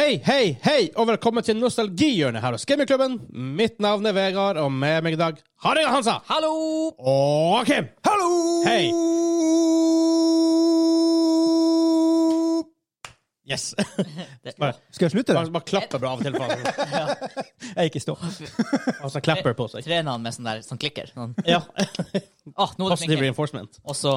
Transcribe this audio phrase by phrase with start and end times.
[0.00, 3.18] Hei, hei, hei, og velkommen til Nostalgihjørnet her hos Gamingklubben.
[3.58, 6.14] Mitt navn er Vegard, og med meg i dag har jeg Hansa.
[6.24, 6.52] Hallo!
[6.96, 7.90] Og Kim.
[8.08, 8.30] Hallo!
[8.64, 8.86] Hei.
[13.44, 13.74] Yes.
[14.62, 15.42] bare, Skal jeg slutte, da?
[15.42, 16.40] bare, bare klappe bra av og til.
[16.40, 17.44] for han-
[17.76, 18.16] Jeg gikk ikke stå.
[19.04, 19.84] Og har klapper på seg.
[19.84, 21.12] Trener han med sånn der, sånn klikker.
[21.12, 21.36] Sånn.
[21.44, 21.60] Ja.
[22.56, 23.82] Ah, nå er det Positive reinforcement.
[23.84, 24.16] Og så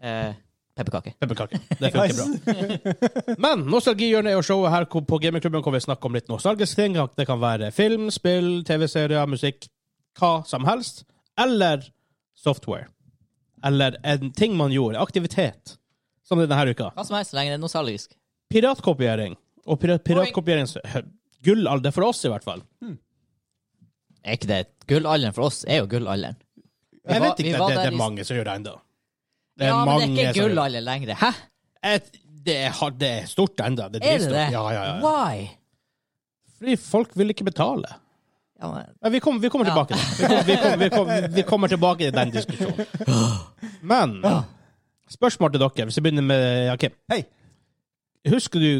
[0.00, 0.32] eh,
[0.78, 1.14] pepperkake.
[1.20, 1.58] Pepperkake.
[1.80, 3.34] Det funker bra.
[3.44, 6.98] Men Nostalgihjørnet er jo showet her på Gamingklubben hvor vi snakker om litt nostalgiske ting.
[7.18, 9.68] Det kan være film, spill, TV-serier, musikk,
[10.18, 11.04] hva som helst.
[11.38, 11.84] Eller
[12.38, 12.88] software.
[13.66, 15.02] Eller en ting man gjorde.
[15.02, 15.76] Aktivitet.
[16.26, 16.92] Som denne uka.
[16.94, 18.14] Hva som helst, så lenge det er nostalgisk.
[18.52, 19.36] Piratkopiering.
[19.68, 20.78] Og pirat piratkopieringens
[21.44, 22.62] gullalder for oss, i hvert fall.
[24.24, 25.64] Er ikke det gullalderen for oss?
[25.68, 26.38] er jo gullalderen.
[27.08, 28.74] Jeg vet ikke, det, der det er mange som gjør det ennå.
[29.58, 31.14] Det er Ja, men det er ikke gull gullalder lenger.
[31.18, 31.30] Hæ?
[31.94, 32.10] Et,
[32.46, 33.88] det, er, det er stort ennå.
[33.92, 34.44] Det er, Er det det?
[34.54, 34.98] Ja, ja, ja.
[35.02, 35.48] Why?
[36.58, 37.90] Fordi folk vil ikke betale.
[38.58, 40.46] Ja, men, vi, kommer, vi kommer tilbake til det.
[40.46, 42.86] Vi, kom, vi, kom, vi, kommer- vi kommer tilbake til den diskusjonen.
[43.92, 44.16] Men
[45.10, 46.96] spørsmål til dere, hvis vi begynner med Kim.
[47.12, 47.22] Hei.
[48.28, 48.70] Husker du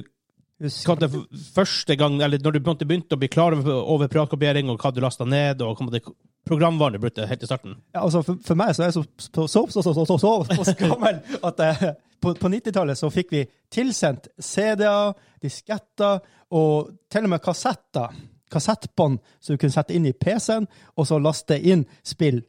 [0.59, 1.09] hva det
[1.55, 4.98] første gang, eller når du begynte å bli klar over, over piratkopiering, og hva du
[5.05, 6.03] lasta ned, og hva det
[6.49, 7.77] programvaren du brukte helt i starten?
[7.95, 10.19] Ja, altså, for, for meg så er jeg så så, så, så, så, så, så,
[10.19, 11.85] så, så gammel at eh,
[12.21, 16.21] på, på 90-tallet så fikk vi tilsendt CD-er, disketter
[16.57, 18.17] og til og med kassetter.
[18.49, 22.41] Kassettbånd som du kunne sette inn i PC-en, og så laste inn spill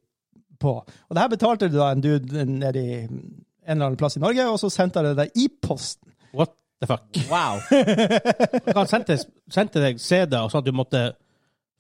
[0.60, 0.76] på.
[0.80, 4.24] Og det her betalte du da en dude nede i en eller annen plass i
[4.24, 6.14] Norge, og så sendte jeg det deg i posten.
[6.34, 7.20] What the fuck?
[7.30, 7.60] wow.
[8.78, 9.20] Han sendte,
[9.52, 11.04] sendte deg CD-er og sånn at du måtte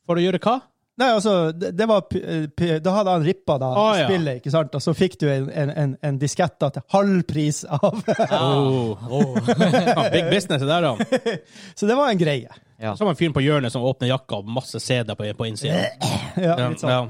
[0.10, 0.56] For å gjøre hva?
[1.00, 2.22] Nei, altså, det, det var, p-
[2.60, 4.08] p- Da hadde han rippa da, Å, ja.
[4.10, 4.74] spillet, ikke sant?
[4.76, 8.02] og så fikk du en, en, en, en diskett til halv pris av
[8.36, 9.00] Oh.
[9.08, 9.38] oh.
[10.16, 11.38] big business det der, da.
[11.80, 12.52] Så det var en greie.
[12.80, 12.96] Ja.
[13.00, 15.86] Så var en fyr på hjørnet som åpner jakka og masse CD på, på innsida.
[16.36, 16.92] Ja, Ja, litt sånn.
[16.92, 17.02] ja.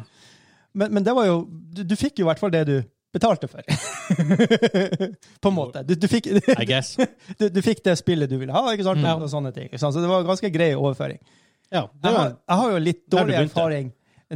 [0.77, 2.75] Men, men det var jo du, du fikk jo i hvert fall det du
[3.09, 3.65] betalte for.
[5.41, 5.81] På en måte.
[5.83, 6.91] Du, du, fikk, I guess.
[7.39, 9.01] du, du fikk det spillet du ville ha, ikke sant?
[9.01, 9.23] Mm.
[9.25, 9.65] og sånne ting.
[9.69, 9.95] Ikke sant?
[9.97, 11.17] Så det var en ganske grei overføring.
[11.71, 13.89] Ja, Jeg har, jeg har jo litt dårlig erfaring.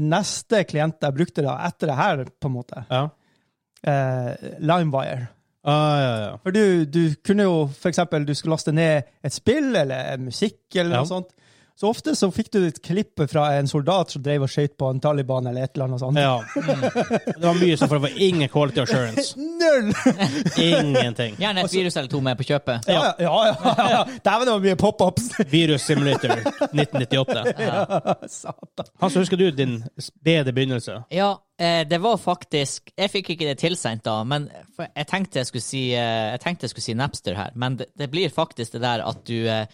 [0.03, 3.03] Neste klient jeg brukte da, etter det her, på en måte, ja.
[3.85, 5.27] eh, Limewire.
[5.63, 6.31] Ah, ja, ja.
[6.43, 7.53] For du, du kunne jo
[7.87, 11.29] eksempel, du skulle laste ned et spill eller musikk eller noe sånt.
[11.75, 14.91] Så ofte så fikk du et klipp fra en soldat som drev og skjøt på
[14.93, 16.19] en Taliban eller et eller annet sånt.
[16.21, 16.35] ja.
[16.53, 19.33] Det var mye sånn, for det var ingen quality assurance.
[19.63, 19.89] Null!
[20.61, 21.39] Ingenting.
[21.41, 22.85] Gjerne et virus eller to med på kjøpet.
[22.93, 24.03] Ja, ja, ja.
[24.05, 25.31] Dæven, det var mye pop-ups!
[25.53, 26.35] Virus Simulator
[26.69, 27.41] 1998.
[28.37, 28.91] Satan.
[29.01, 30.99] Hans, husker du din spede begynnelse?
[31.13, 34.45] Ja, eh, det var faktisk Jeg fikk ikke det tilsendt da, men
[34.83, 37.89] jeg tenkte jeg skulle si, eh, jeg tenkte jeg skulle si Napster her, men det,
[37.97, 39.65] det blir faktisk det der at du eh,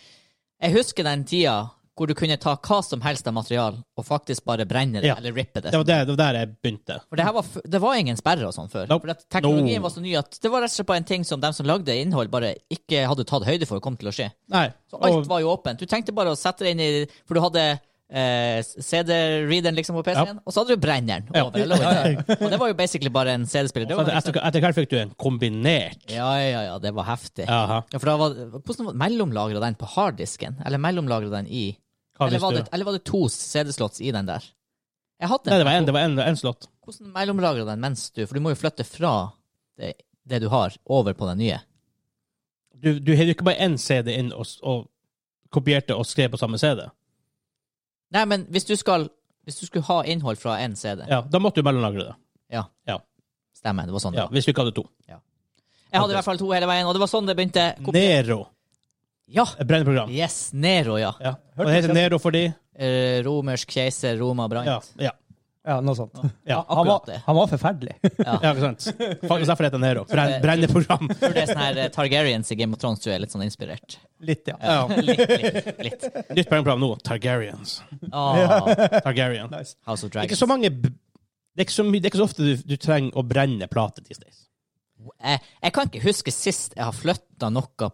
[0.64, 1.58] Jeg husker den tida
[2.00, 5.18] hvor du kunne ta hva som helst av material og faktisk bare brenne det Ja.
[5.20, 5.74] eller rippe det.
[5.74, 7.00] Det var, der, det var der jeg begynte.
[7.10, 8.88] For det, var, det var ingen sperrer og sånn før.
[8.88, 9.10] Nope.
[9.12, 9.88] For teknologien No.
[9.90, 11.68] var så ny at det var rett og slett bare en ting som de som
[11.68, 14.32] lagde innhold, bare ikke hadde tatt høyde for kom til å skje.
[14.50, 14.70] Nei.
[14.90, 15.84] Så alt Og, var jo åpent.
[15.84, 16.90] Du tenkte bare å sette det inn i
[17.28, 17.68] For du hadde
[18.10, 21.44] eh, CD-readeren liksom på PC-en, og så hadde du brenneren Ja.
[21.46, 21.60] over.
[21.62, 22.24] Eller under.
[22.42, 23.92] Og det var jo basically bare en CD-spiller.
[23.92, 27.46] Liksom, etter hvert fikk du en kombinert ja, ja, ja, det var heftig.
[27.46, 27.84] Jaha.
[27.94, 28.34] Ja, for da var,
[28.66, 30.58] hvordan mellomlagra den på harddisken?
[30.66, 31.68] Eller mellomlagra den i
[32.28, 34.44] eller var, det, eller var det to CD-slots i den der?
[35.20, 36.68] Jeg hadde Nei, det var en, det var en, en slott.
[36.86, 39.12] Hvordan mellomlagra den mens du For du må jo flytte fra
[39.80, 39.94] det,
[40.28, 41.60] det du har, over på den nye.
[42.76, 44.88] Du, du hadde jo ikke bare én CD inn og, og
[45.52, 46.86] kopierte og skrev på samme CD.
[48.16, 49.10] Nei, men hvis du skal
[49.46, 52.16] Hvis du skulle ha innhold fra én CD Ja, Da måtte du mellomlagre det.
[52.56, 52.66] Ja,
[53.60, 54.34] Stemmer, det var sånn det Ja, var.
[54.34, 54.86] hvis du ikke hadde to.
[55.10, 57.64] Jeg hadde i hvert fall to hele veien, og det var sånn det begynte.
[57.84, 58.38] Kopi- Nero.
[59.30, 59.46] Ja!
[59.60, 60.10] Et brenneprogram.
[60.14, 61.14] Yes, Nero, ja.
[61.22, 61.36] Ja.
[61.58, 62.48] Og det heter Nero fordi
[62.80, 64.70] Eh, romersk keiser, Roma brant.
[64.70, 64.78] Ja.
[65.10, 65.12] ja.
[65.68, 66.14] Ja, noe sånt.
[66.48, 66.62] ja.
[66.70, 67.18] Han var, akkurat det.
[67.26, 67.96] han var forferdelig.
[68.24, 68.86] ja ikke sant?
[69.28, 70.06] Faktisk derfor heter Nero.
[70.08, 71.10] Brenn, brenneprogram.
[71.20, 73.44] Tror det er sånn her eh, Targaryens i Game of Thrones du er litt sånn
[73.44, 73.98] inspirert.
[74.24, 74.56] Litt, ja.
[74.64, 74.88] Ja.
[75.10, 76.08] litt, litt, litt.
[76.32, 76.94] Nytt brenneprogram nå.
[77.04, 77.76] Targaryens.
[78.08, 78.72] Åh,
[79.04, 79.52] Targaryen.
[79.52, 79.76] Nice.
[79.84, 80.40] House of Det er ikke Dragons.
[80.40, 82.78] så mange b- Det er ikke så, mye, det er ikke så ofte du, du
[82.80, 84.46] trenger å brenne plater these days.
[85.20, 87.92] Jeg, jeg kan ikke huske sist jeg har flytta noe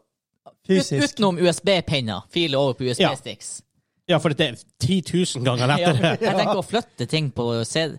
[0.65, 1.13] ut, Fysisk.
[1.15, 2.25] utenom USB-penner.
[2.33, 3.61] Filer over på USB-sticks.
[4.09, 5.01] Ja, for det er 10
[5.39, 6.11] 000 ganger Ja, lettere.
[6.21, 7.97] jeg tenker å flytte ting på CD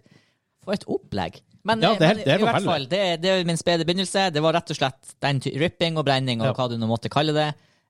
[0.62, 1.40] For et opplegg.
[1.66, 3.84] Men, Ja, det er men det er i hvert fall, det, det er min spede
[3.86, 4.28] begynnelse.
[4.34, 6.52] Det var rett og slett den ripping og brenning og Ja.
[6.54, 7.48] hva du nå måtte kalle det.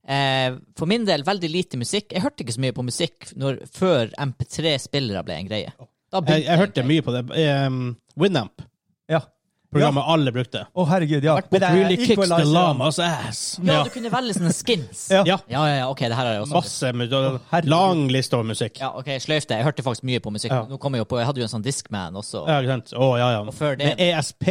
[0.08, 2.12] Eh, for min del veldig lite musikk.
[2.14, 5.72] Jeg hørte ikke så mye på musikk når, før MP3-spillere ble en greie.
[6.16, 7.24] Jeg, jeg hørte mye på det.
[7.66, 8.62] Um, Winamp.
[9.12, 9.20] Ja.
[9.72, 10.62] Programmet alle brukte.
[10.72, 11.34] Å, herregud, ja.
[11.40, 13.40] Er Really kicks the llamas ass.
[13.64, 15.06] Ja, du kunne velge sånne skins.
[15.12, 15.24] Ja.
[15.26, 15.38] Ja.
[15.50, 17.60] Ja, ja, ja, ok, det her er jeg også Masse oh.
[17.68, 18.80] Lang liste over musikk.
[18.80, 19.60] Ja, ok, sløyf det.
[19.60, 20.54] Jeg hørte faktisk mye på musikk.
[20.54, 20.64] Ja.
[20.70, 22.46] Nå kom jeg jo på, jeg hadde jo en sånn Discman også.
[22.46, 22.94] Ja, ikke sant?
[22.96, 23.44] Å, ja, ja.
[23.56, 24.48] før det- Med ESP.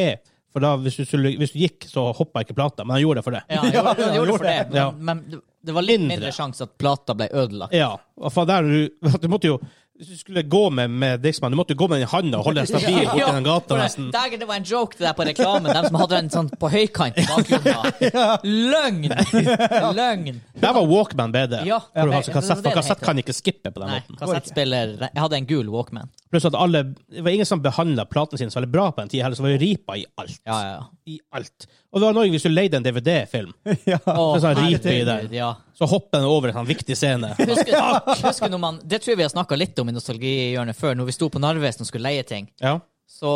[0.55, 2.85] For da, hvis du, skulle, hvis du gikk, så hoppa ikke plata.
[2.85, 3.41] Men han gjorde det for det.
[3.51, 4.59] Ja, han gjorde, gjorde det for det.
[4.69, 4.91] Men, Ja.
[4.91, 6.17] men det- det var litt Mindre.
[6.19, 7.73] mindre sjanse at plata ble ødelagt.
[7.73, 7.95] Ja.
[8.21, 9.55] Og for der, du, du måtte jo
[9.95, 12.49] Hvis du skulle gå med, med Dixman, du måtte gå med den i handa og
[12.49, 14.09] holde den stabil borti den gata nesten.
[14.11, 15.69] Dagen, det var en joke det der på reklamen.
[15.71, 18.41] De som hadde den sånn på høykant i bakgrunnen.
[18.73, 19.15] Løgn!
[20.01, 20.41] Løgn!
[20.59, 21.61] Der var Walkman bedre.
[21.69, 21.79] Ja.
[21.93, 24.19] For, Ja, kassett, for kassett kan ikke skippe på den Nei, måten.
[24.19, 26.11] kassettspiller Jeg hadde en gul Walkman.
[26.33, 29.13] Pluss at alle Det var ingen som behandla platene sine så veldig bra på den
[29.15, 30.41] tida heller, så var det ripa i alt.
[30.43, 30.83] Ja, ja, ja.
[31.07, 31.69] I alt.
[31.95, 33.55] Og det var noe hvis du leide en DVD-film,
[33.87, 34.01] Ja.
[34.03, 35.37] Å, sånn ripe i herregud, den.
[35.39, 35.53] Ja.
[35.77, 37.33] Så hopper den over en sånn viktig scene.
[37.39, 37.75] Husker,
[38.23, 41.09] husker når man, det tror jeg vi har snakka litt om i Nostalgihjørnet før, når
[41.09, 42.47] vi sto på Narvesen og skulle leie ting.
[42.63, 42.77] Ja.
[43.11, 43.35] Så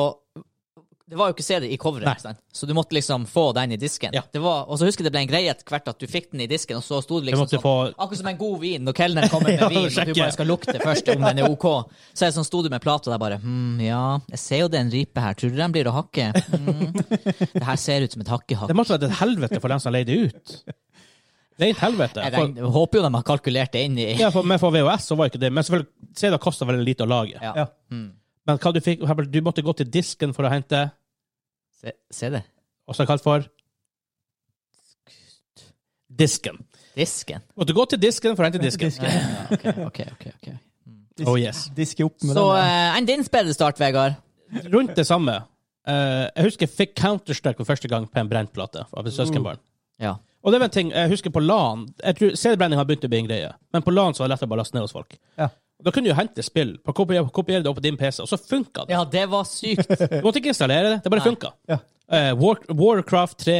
[1.09, 2.21] det var jo ikke CD i coveret,
[2.53, 4.13] så du måtte liksom få den i disken.
[4.13, 4.21] Ja.
[4.31, 6.27] Det var, og så husker jeg det ble en greie etter hvert at du fikk
[6.35, 8.83] den i disken, og så sto det liksom sånn få Akkurat som en god vin,
[8.85, 11.49] når kelneren kommer med Ja, vin, og du bare skal lukte først om den er
[11.49, 11.65] OK.
[12.13, 14.77] Så det sånn, sto du med plata der bare Hm, ja, jeg ser jo det
[14.77, 15.39] er en ripe her.
[15.39, 16.29] Tror du den blir å hakke?
[16.53, 16.93] Mm.
[17.55, 18.69] Det her ser ut som et hakkehakk.
[18.69, 20.55] Det måtte vært et helvete for den som leide ut.
[21.59, 22.23] Rent helvete.
[22.23, 24.71] Jeg regner- jeg håper jo de har kalkulert det inn i ja, for, men for
[24.71, 27.35] VHS så var ikke det Men selvfølgelig, CD kosta veldig lite å lage.
[27.41, 27.53] Ja.
[27.55, 27.65] Ja.
[27.91, 28.11] Mm.
[28.47, 29.01] Men hva du fikk
[29.31, 30.85] Du måtte gå til disken for å hente
[31.81, 32.43] Se, se det.
[32.89, 33.43] Også kalt for
[36.09, 36.57] Disken.
[36.97, 37.39] Disken.
[37.53, 38.89] Du måtte gå til disken for å hente disken.
[38.89, 39.07] Disken.
[39.07, 40.25] Ja, ok, ok, ok.
[40.33, 41.27] ok.
[41.27, 41.67] Oh yes.
[41.75, 42.63] Diske opp med Så den.
[42.63, 42.89] ja.
[42.89, 44.15] eh, enn din spillestart, Vegard?
[44.73, 45.35] Rundt det samme.
[45.87, 49.59] Eh, jeg husker jeg fikk Counter-Strike for første gang på en brentplate av et søskenbarn.
[50.01, 50.15] Ja.
[50.49, 53.09] Og det var en ting, jeg husker på LAN Jeg tror CD-brenning har begynt å
[53.11, 54.95] bli en greie, men på LAN så var det lettere å bare laste ned hos
[54.95, 55.13] folk.
[55.37, 55.49] Ja.
[55.85, 58.39] Da kunne du hente spill, på kopiere, kopiere det opp på din PC, og så
[58.41, 58.95] funka det.
[58.97, 59.85] ja, det var sykt.
[60.17, 61.53] Du måtte ikke installere det, det bare funka.
[61.69, 61.77] Ja.
[62.09, 63.59] Uh, War, Warcraft 3,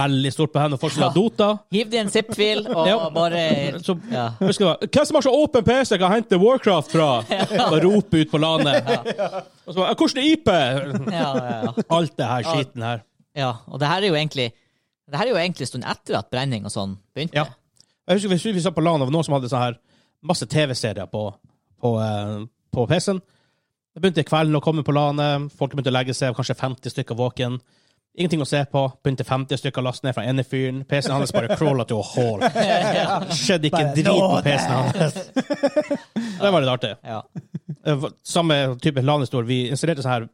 [0.00, 0.80] veldig stort på hendene.
[0.82, 1.48] Folk skulle har Dota.
[1.74, 2.96] Hiv det i en zip-fil og Ja.
[3.14, 3.44] bare
[3.82, 4.28] Så, ja.
[4.40, 7.08] husker Hvem som har så åpen PC kan hente Warcraft fra?
[7.28, 8.92] Bare rope ut på LAN-et.
[9.66, 10.50] Og så bare, Hvordan er IP?
[11.10, 11.72] Ja, ja, ja.
[11.98, 13.02] Alt det her skiten her.
[13.34, 13.52] ja.
[13.66, 14.50] Og det her er jo egentlig
[15.10, 17.36] Det her er jo egentlig en stund etter at brenning og sånn begynte.
[17.36, 17.44] Ja.
[18.08, 19.78] Jeg husker hvis vi så på LAN, av noen som hadde sånn her
[20.24, 21.26] masse TV-serier på,
[21.80, 23.20] på, eh, på PC-en.
[23.94, 27.18] Det begynte kvelden å komme på LAN-et, folk begynte å legge seg, kanskje 50 stykker
[27.18, 27.60] våken.
[28.14, 28.80] Ingenting å se på.
[29.02, 30.84] Begynte 50 stykker å laste ned fra ene fyren.
[30.86, 32.44] PC-en hans bare crawla til a hall.
[33.34, 35.16] Skjedde ikke en drit på PC-en hans.
[36.44, 36.92] Det var litt artig.
[37.02, 37.24] Ja.
[38.22, 39.48] Samme type LAN-historie.
[39.48, 40.28] Vi installerte sånn her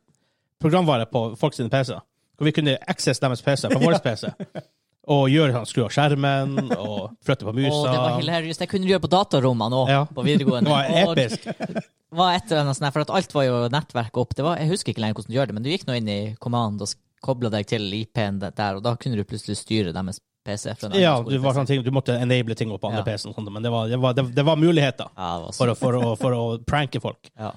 [0.61, 2.05] programvare på folk sine PC-er.
[2.41, 4.31] Hvor vi kunne access deres PC på vår PC.
[5.11, 7.73] Og gjøre sånn, skru av skjermen og flytte på musa.
[7.81, 8.59] Og det var hilarious.
[8.61, 10.03] Det kunne du gjøre på datarommene òg, Ja.
[10.07, 10.71] på videregående.
[10.71, 11.47] Det var Og episk.
[11.49, 14.37] det var et eller annet sånt, her, for at alt var jo nettverk opp.
[14.39, 16.11] Det var, jeg husker ikke lenger hvordan du gjør det, men du gikk nå inn
[16.13, 16.93] i Command og
[17.27, 20.77] kobla deg til IP-en der, og da kunne du plutselig styre deres PC.
[20.79, 22.93] Fra en annen Ja, skole- det var sånn ting, du måtte enable ting opp på
[22.93, 23.09] andre Ja.
[23.11, 25.53] PC-en, og sånt, men det var, det, var, det, det var muligheter Ja, det var
[25.59, 27.33] for å, for, å, for å pranke folk.
[27.41, 27.51] ja.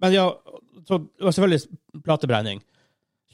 [0.00, 0.30] Men ja,
[0.88, 2.62] så det var selvfølgelig platebrenning.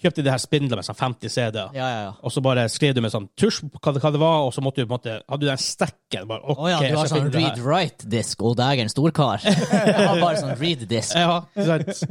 [0.00, 1.74] Kjøpte de her spindler med sånn 50 CD-er.
[1.76, 2.12] ja, ja, ja.
[2.24, 4.64] Og så bare skrev du med sånn tusj hva det, hva det var, og så
[4.64, 7.10] måtte du på en måte Hadde du den stekken bare, Å oh, ja, du har
[7.10, 9.44] så sånn det read-write-disk, og dægeren storkar.
[9.44, 11.16] Jeg har bare sånn read-disk.
[11.18, 12.04] Ja, sant?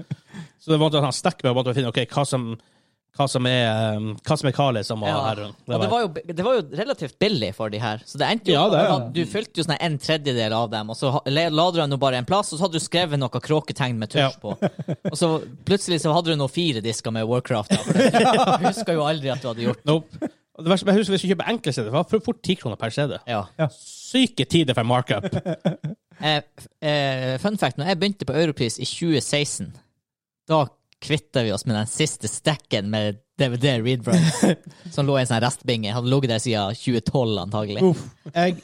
[0.60, 2.52] Så det var en stekk med å finne ok, hva som,
[3.20, 5.20] hva som er um, Hva som er hva, som var Ja.
[5.28, 8.02] her, Og det var, jo, det var jo relativt billig for de her.
[8.08, 8.98] Så det endte jo Ja, det ja.
[9.18, 12.28] Du fylte jo sånn en tredjedel av dem, og så la du dem bare en
[12.30, 14.32] plass, og så hadde du skrevet noe kråketegn med tusj Ja.
[14.40, 14.56] på.
[15.12, 15.32] Og så
[15.68, 17.76] plutselig så hadde du nå fire disker med Warcraft.
[17.76, 20.32] Da, du husker jo aldri at du hadde gjort Nope.
[20.60, 22.92] Det verste, jeg husker Hvis du kjøper enkle CD, det var fort 10 kroner per
[22.92, 23.16] CD.
[23.28, 23.46] Ja.
[23.72, 25.28] Syke tider for markup.
[26.20, 26.42] Eh,
[26.84, 29.70] eh, fun fact, når jeg begynte på Europris i 2016,
[30.52, 30.66] da
[31.00, 34.42] kvitta vi oss med den siste stacken med DVD readbrights,
[34.94, 35.94] som lå i en sånn restbinge.
[35.96, 37.84] Hadde ligget der siden 2012, antagelig.
[37.88, 38.02] Uff.
[38.36, 38.58] Jeg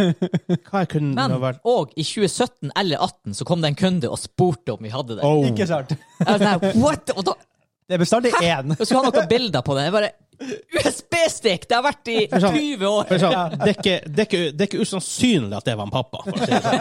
[0.64, 4.10] Hva jeg kunne Men, vært og i 2017 eller 2018 så kom det en kunde
[4.10, 5.26] og spurte om vi hadde det.
[5.28, 5.44] oh.
[5.50, 5.92] Ikke sant?
[5.92, 7.12] Jeg var sånn What?
[7.18, 7.36] Og da
[7.84, 8.72] Det er bestandig én.
[8.78, 9.84] jeg skulle ha noen bilder på det.
[9.90, 11.66] Jeg bare USB-stick!
[11.68, 13.04] Det har vært i sånn- 20 år!
[13.08, 16.22] Det, er ikke, det, er ikke, det er ikke usannsynlig at det var en pappa.
[16.24, 16.80] Si det sånn.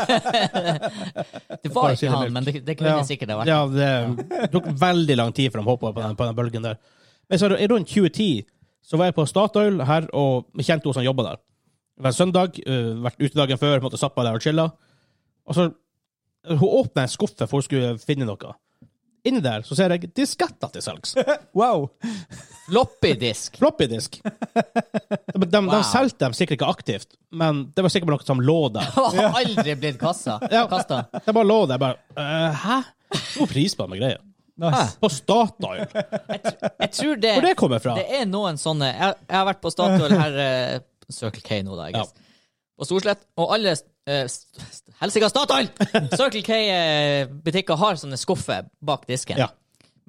[1.63, 5.15] Det var ikke han, men det, det kunne sikkert ha vært Ja, det tok veldig
[5.19, 6.79] lang tid før de hoppa på, den- på den bølgen der.
[7.29, 8.43] Men så rundt 2010
[8.83, 11.39] så var jeg på Statoil her og kjente hun som jobba der.
[11.93, 14.67] Det var en søndag, uh, vært ute dagen før, måtte satt der og chilla.
[15.47, 15.69] Og så
[16.43, 18.49] Hun åpna en skuffe for hun skulle finne noe.
[19.23, 21.13] Inni der så ser jeg disketter til salgs.
[21.59, 21.85] Wow.
[22.65, 23.57] Floppydisk.
[23.59, 24.17] Floppydisk.
[24.23, 28.57] De, de, de solgte dem sikkert ikke aktivt, men det var sikkert noe som lå
[28.75, 28.89] der.
[29.13, 30.39] Det Har aldri blitt kassa.
[30.51, 30.65] Ja.
[30.71, 31.03] Kasta.
[31.13, 31.81] Det bare lå der.
[31.81, 32.77] bare, uh, Hæ?
[33.13, 34.23] Stor pris på den greier.
[34.63, 34.97] Nice.
[35.01, 35.85] På Statoil.
[35.89, 37.95] Jeg tror det, Hvor det kommer fra?
[37.97, 40.75] det er noen sånne Jeg, jeg har vært på Statoil her uh,
[41.09, 42.03] Circle K nå, da, I ja.
[42.77, 43.23] På Storslett.
[43.41, 43.73] Og alle
[44.09, 44.25] uh,
[45.01, 45.69] Helsika Statoil!
[46.13, 49.41] Circle K-butikker har sånne skuffer bak disken.
[49.41, 49.51] Ja.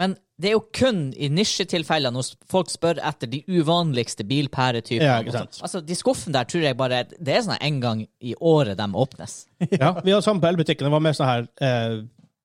[0.00, 5.30] Men det er jo kun i nisjetilfeller når folk spør etter de uvanligste bilpæretypene.
[5.30, 5.44] Ja.
[5.62, 8.88] Altså, De skuffene der tror jeg bare Det er sånn en gang i året de
[8.90, 9.36] åpnes.
[9.82, 10.88] Ja, vi har sammen på elbutikken.
[10.88, 12.00] Det var mer sånn her eh,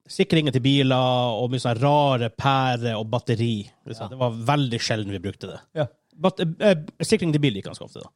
[0.10, 3.63] sikringer til biler og mye sånn rare pærer og batteri.
[3.89, 4.12] Ja.
[4.12, 5.60] Det var veldig sjelden vi brukte det.
[5.82, 5.89] Ja.
[6.20, 8.13] But, eh, sikring til bil gikk ganske ofte, da.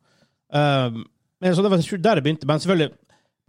[0.53, 1.05] Um,
[1.41, 2.47] men så det var der det begynte.
[2.47, 2.93] Men selvfølgelig,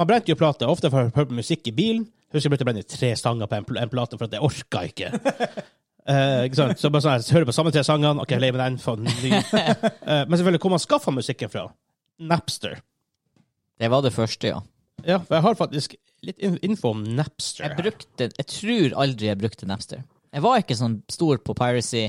[0.01, 0.71] man brente jo plater.
[0.71, 2.05] Ofte for å høre på musikk i bilen.
[2.35, 4.43] Husker jeg brukte å brenne tre sanger på en, pl en plate, for at jeg
[4.43, 5.11] orka ikke.
[6.09, 6.81] Uh, ikke sant?
[6.81, 9.13] Så bare sånn, jeg hører på samme tre sangene, OK, lei med den, få ny.
[9.31, 11.69] Uh, men selvfølgelig, hvor man skaffa musikken fra?
[12.27, 12.81] Napster.
[13.79, 14.63] Det var det første, ja.
[15.05, 17.67] Ja, for jeg har faktisk litt info om Napster.
[17.67, 20.05] Jeg brukte Jeg tror aldri jeg brukte Napster.
[20.35, 22.09] Jeg var ikke sånn stor på piracy.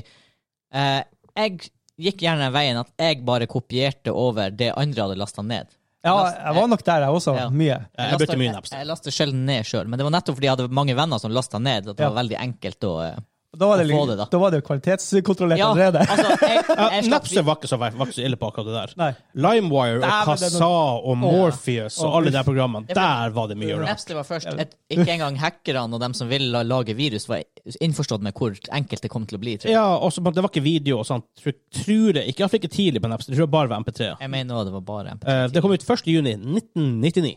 [0.74, 1.02] Uh,
[1.36, 1.68] jeg
[2.00, 5.70] gikk gjerne den veien at jeg bare kopierte over det andre hadde lasta ned.
[6.06, 7.34] Ja, jeg var nok der, jeg også.
[7.36, 7.46] Ja.
[7.50, 7.66] Mye.
[7.66, 8.78] Jeg brukte lastet- mye Jeg, Napster.
[8.78, 11.32] jeg laster sjelden ned sjøl, men det var nettopp fordi jeg hadde mange venner som
[11.34, 12.10] lasta ned, at det Ja.
[12.10, 13.16] var veldig enkelt å eh,
[13.56, 14.26] Da var det, det, da.
[14.30, 16.02] da var det jo kvalitetskontrollert Ja, allerede.
[16.04, 18.74] altså, jeg, jeg slapp Napster var ikke, så, var ikke så ille på akkurat det
[18.76, 18.94] der.
[19.00, 19.08] Nei.
[19.46, 23.88] LimeWire og Kasa Kazaa og Morpheus og alle de programmene, der var det mye rart.
[23.90, 24.52] Napster var først.
[24.60, 27.42] Et, ikke engang hackerne og dem som ville lage virus, var
[27.80, 29.56] innforstått med hvor enkelt det kom til å bli.
[29.70, 31.26] Ja, og så det var ikke video og sånt.
[31.40, 32.44] Tror, tror jeg ikke.
[32.44, 33.32] Iallfall ikke tidlig på Napster.
[33.32, 34.12] Jeg tror det bare var MP3.
[34.20, 35.36] Jeg mener også det var bare MP3.
[35.36, 37.36] Eh, det kom ut 1.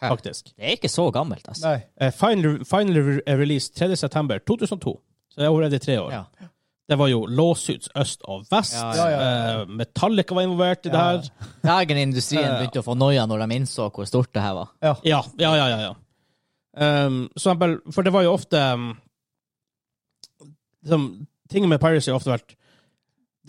[0.00, 0.08] juni 1999, Ja.
[0.08, 0.52] faktisk.
[0.56, 1.66] Det er ikke så gammelt, altså.
[1.68, 1.82] Nei.
[2.00, 3.96] Uh, final, final re- release 3.
[3.96, 5.00] september 2002.
[5.30, 6.10] Så det er allerede tre år.
[6.12, 6.24] Ja.
[6.90, 8.74] Det var jo lawsuits øst og vest.
[8.74, 9.60] Ja, ja.
[9.60, 11.20] Eh, Metallica var involvert i det Ja.
[11.20, 11.28] her.
[11.62, 14.68] Dagen industrien begynte å få noia når de innså hvor stort det her var.
[14.82, 14.96] Ja.
[15.04, 15.66] Ja, ja, ja.
[15.68, 15.94] ja, ja.
[17.38, 18.96] Så eksempel, for det var jo ofte um,
[20.82, 22.54] liksom, Ting med piracy har ofte vært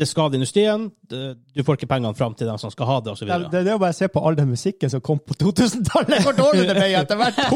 [0.02, 1.20] det skader industrien, det,
[1.54, 3.28] du får ikke pengene fram til dem som skal ha det, osv.
[3.30, 5.36] Det, det, det er jo bare å se på all den musikken som kom på
[5.38, 6.24] 2000-tallet.
[6.26, 7.38] Hvor dårlig det ble etter hvert!
[7.46, 7.52] uh,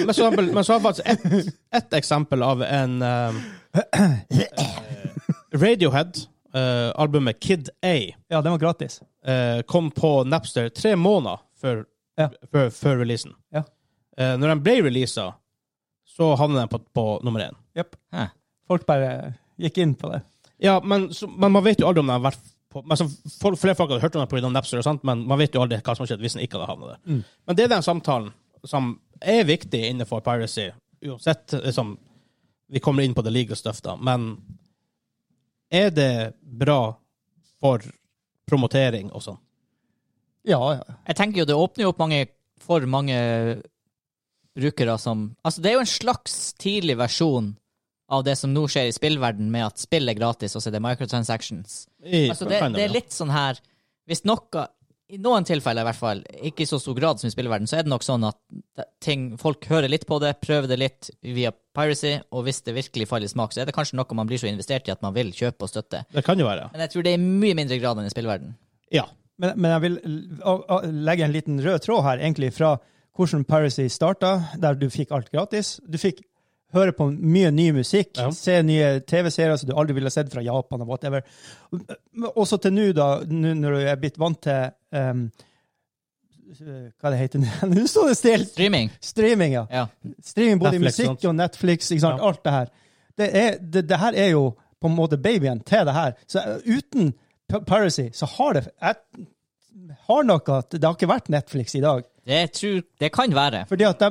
[0.06, 1.24] men, så, men så har jeg faktisk ett
[1.80, 3.42] et eksempel av en um,
[3.74, 3.82] uh,
[5.54, 6.12] Radiohead,
[6.54, 7.96] uh, albumet Kid A,
[8.28, 9.00] Ja, den var gratis.
[9.26, 11.84] eh, kom på Napster tre måneder før,
[12.18, 12.28] Ja.
[12.52, 13.32] før, før releasen.
[13.52, 13.62] Ja.
[14.18, 15.32] Eh, når den ble releasa,
[16.06, 17.56] så havnet den på, på nummer én.
[17.76, 17.96] Yep.
[18.68, 20.20] Folk bare gikk inn på det.
[20.62, 22.42] Ja, men, så, men man vet jo aldri om den har vært
[22.74, 23.06] på men så,
[23.40, 24.50] for, Flere folk hadde hørt om den pga.
[24.50, 26.70] Napster, og sånt, men man vet jo aldri hva som skjedde hvis den ikke hadde
[26.72, 27.02] havnet der.
[27.06, 27.20] Mm.
[27.46, 28.32] Men det er den samtalen
[28.66, 30.70] som er viktig innenfor piracy,
[31.04, 31.96] uansett liksom,
[32.72, 34.38] Vi kommer inn på det legal stuff, da, men
[35.70, 36.96] er det bra
[37.60, 37.84] for
[38.48, 39.38] promotering og sånn?
[40.48, 40.96] Ja, ja.
[41.08, 42.24] Jeg tenker jo det åpner jo opp mange,
[42.60, 43.18] for mange
[44.56, 47.54] brukere som Altså, det er jo en slags tidlig versjon
[48.14, 50.76] av det som nå skjer i spillverden med at spill er gratis, og så er
[50.78, 51.84] det microtransactions.
[52.04, 53.58] I, Altså, det, det er litt sånn her
[54.08, 54.64] Hvis noe
[55.14, 57.76] I noen tilfeller, i hvert fall, ikke i så stor grad som i spillverden, så
[57.78, 58.38] er det nok sånn at
[59.04, 63.06] ting, folk hører litt på det, prøver det litt via piracy, og hvis det virkelig
[63.10, 65.12] faller i smak, så er det kanskje noe man blir så investert i at man
[65.14, 66.00] vil kjøpe og støtte.
[66.14, 66.70] Det kan jo være.
[66.72, 68.56] Men jeg tror det er i mye mindre grad enn i spillverden.
[68.96, 69.04] Ja.
[69.38, 69.96] Men, men jeg vil
[70.46, 70.80] å- å
[71.10, 72.72] legge en liten rød tråd her, egentlig, fra
[73.14, 75.76] hvordan Piracy starta, der du fikk alt gratis.
[75.86, 76.24] Du fikk
[76.74, 78.28] høre på mye ny musikk, Ja.
[78.34, 81.24] se nye TV-serier som du aldri ville sett fra Japan og whatever.
[82.34, 85.26] Også til nå, da, nå når du er blitt vant til um,
[87.00, 87.52] Hva det heter det?
[87.74, 88.50] Nå står det stilt!
[88.52, 88.90] Streaming.
[89.02, 89.64] Streaming, ja.
[89.72, 89.86] Ja.
[90.22, 91.24] Streaming både Netflix, musikk sant?
[91.30, 92.20] og Netflix, ikke sant?
[92.20, 92.28] Ja.
[92.28, 92.68] alt det her.
[93.18, 94.44] Det, er, det, det her er jo
[94.82, 96.14] på en måte babyen til det her.
[96.30, 97.14] Så uh, uten
[97.66, 98.94] Piracy så har det Jeg
[100.06, 102.04] har nok at det har ikke vært Netflix i dag.
[102.24, 103.64] Det, tror, det kan være.
[103.68, 104.10] Fordi at de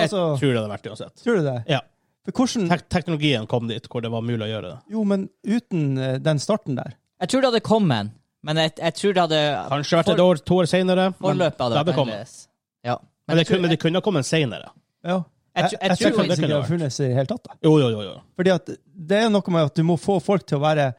[0.00, 1.22] Jeg Altså, tror det hadde vært det uansett.
[1.24, 1.56] tror du det?
[1.70, 1.80] Ja.
[2.26, 4.78] For hvordan Tek teknologien kom dit hvor det var mulig å gjøre det.
[4.92, 8.10] Jo, men uten uh, den starten der Jeg tror det hadde kommet,
[8.44, 9.40] men jeg, jeg tror det hadde
[9.72, 11.10] Kanskje vært et år, to år senere.
[11.20, 12.14] Forløpet hadde det hadde vært kommet.
[12.20, 12.48] annerledes.
[12.84, 12.96] Ja.
[13.28, 14.70] Men det, kunne, men det kunne ha kommet senere.
[15.04, 15.18] Ja.
[15.50, 17.26] Jeg Jeg, tror- jeg, jeg tror tror det ikke det har funnes i det hele
[17.32, 17.44] tatt.
[17.48, 17.56] da.
[17.66, 18.02] Jo, jo, jo.
[18.06, 18.14] jo.
[18.38, 18.70] Fordi at
[19.10, 20.92] det er noe med at du må få folk til å være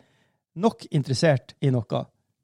[0.62, 1.86] nok interessert i noe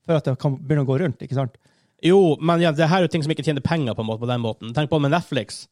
[0.08, 1.22] for at det kan begynne å gå rundt.
[1.26, 1.58] ikke sant?
[2.06, 4.22] Jo, men ja, det her er jo ting som ikke tjener penger på, en måte,
[4.24, 4.74] på den måten.
[4.74, 5.66] Tenk på med Netflix.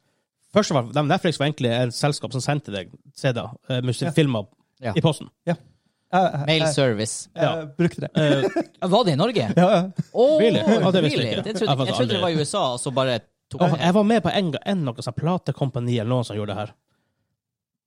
[0.55, 4.15] Først og fremst, Netflix var egentlig et selskap som sendte deg CD-er, eh, musikk, Ja.
[4.15, 4.47] filmer,
[4.83, 4.93] Ja.
[4.95, 5.29] i posten.
[5.45, 5.57] Jeg,
[6.47, 6.75] Mail service.
[6.75, 7.29] service.
[7.35, 8.09] jeg brukte det.
[8.15, 9.47] Eh, Var det i Norge?
[9.57, 9.81] Ja, ja.
[10.13, 10.59] Oh, Really?
[10.63, 11.45] Ja, det visste jeg ikke.
[11.49, 13.19] Jeg trodde, jeg trodde det var i USA, og så bare
[13.51, 16.53] tok oh, jeg var med på en, en noe sånn platekompani eller noen som gjorde
[16.55, 16.71] det her.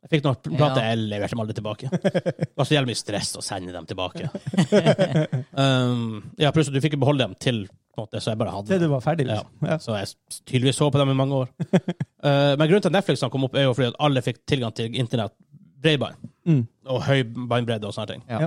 [0.05, 0.91] Jeg fikk noen plater, Ja.
[0.93, 1.89] jeg leverte dem aldri tilbake.
[1.91, 4.29] Det var så jævlig mye stress å sende dem tilbake.
[5.59, 7.65] um, ja, plutselig, du fikk jo beholde dem til
[7.99, 8.79] måte, så jeg bare hadde det.
[8.85, 9.51] du var ferdig, liksom.
[9.69, 9.77] Ja.
[9.83, 10.09] Så jeg
[10.47, 11.51] tydeligvis så på dem i mange år.
[11.69, 14.75] Uh, men grunnen til at Netflix kom opp, er jo fordi at alle fikk tilgang
[14.79, 15.35] til internett,
[15.83, 16.17] bredbånd,
[16.49, 16.63] Mm.
[16.89, 18.23] og høy båndbredde og sånne ting.
[18.31, 18.47] Ja.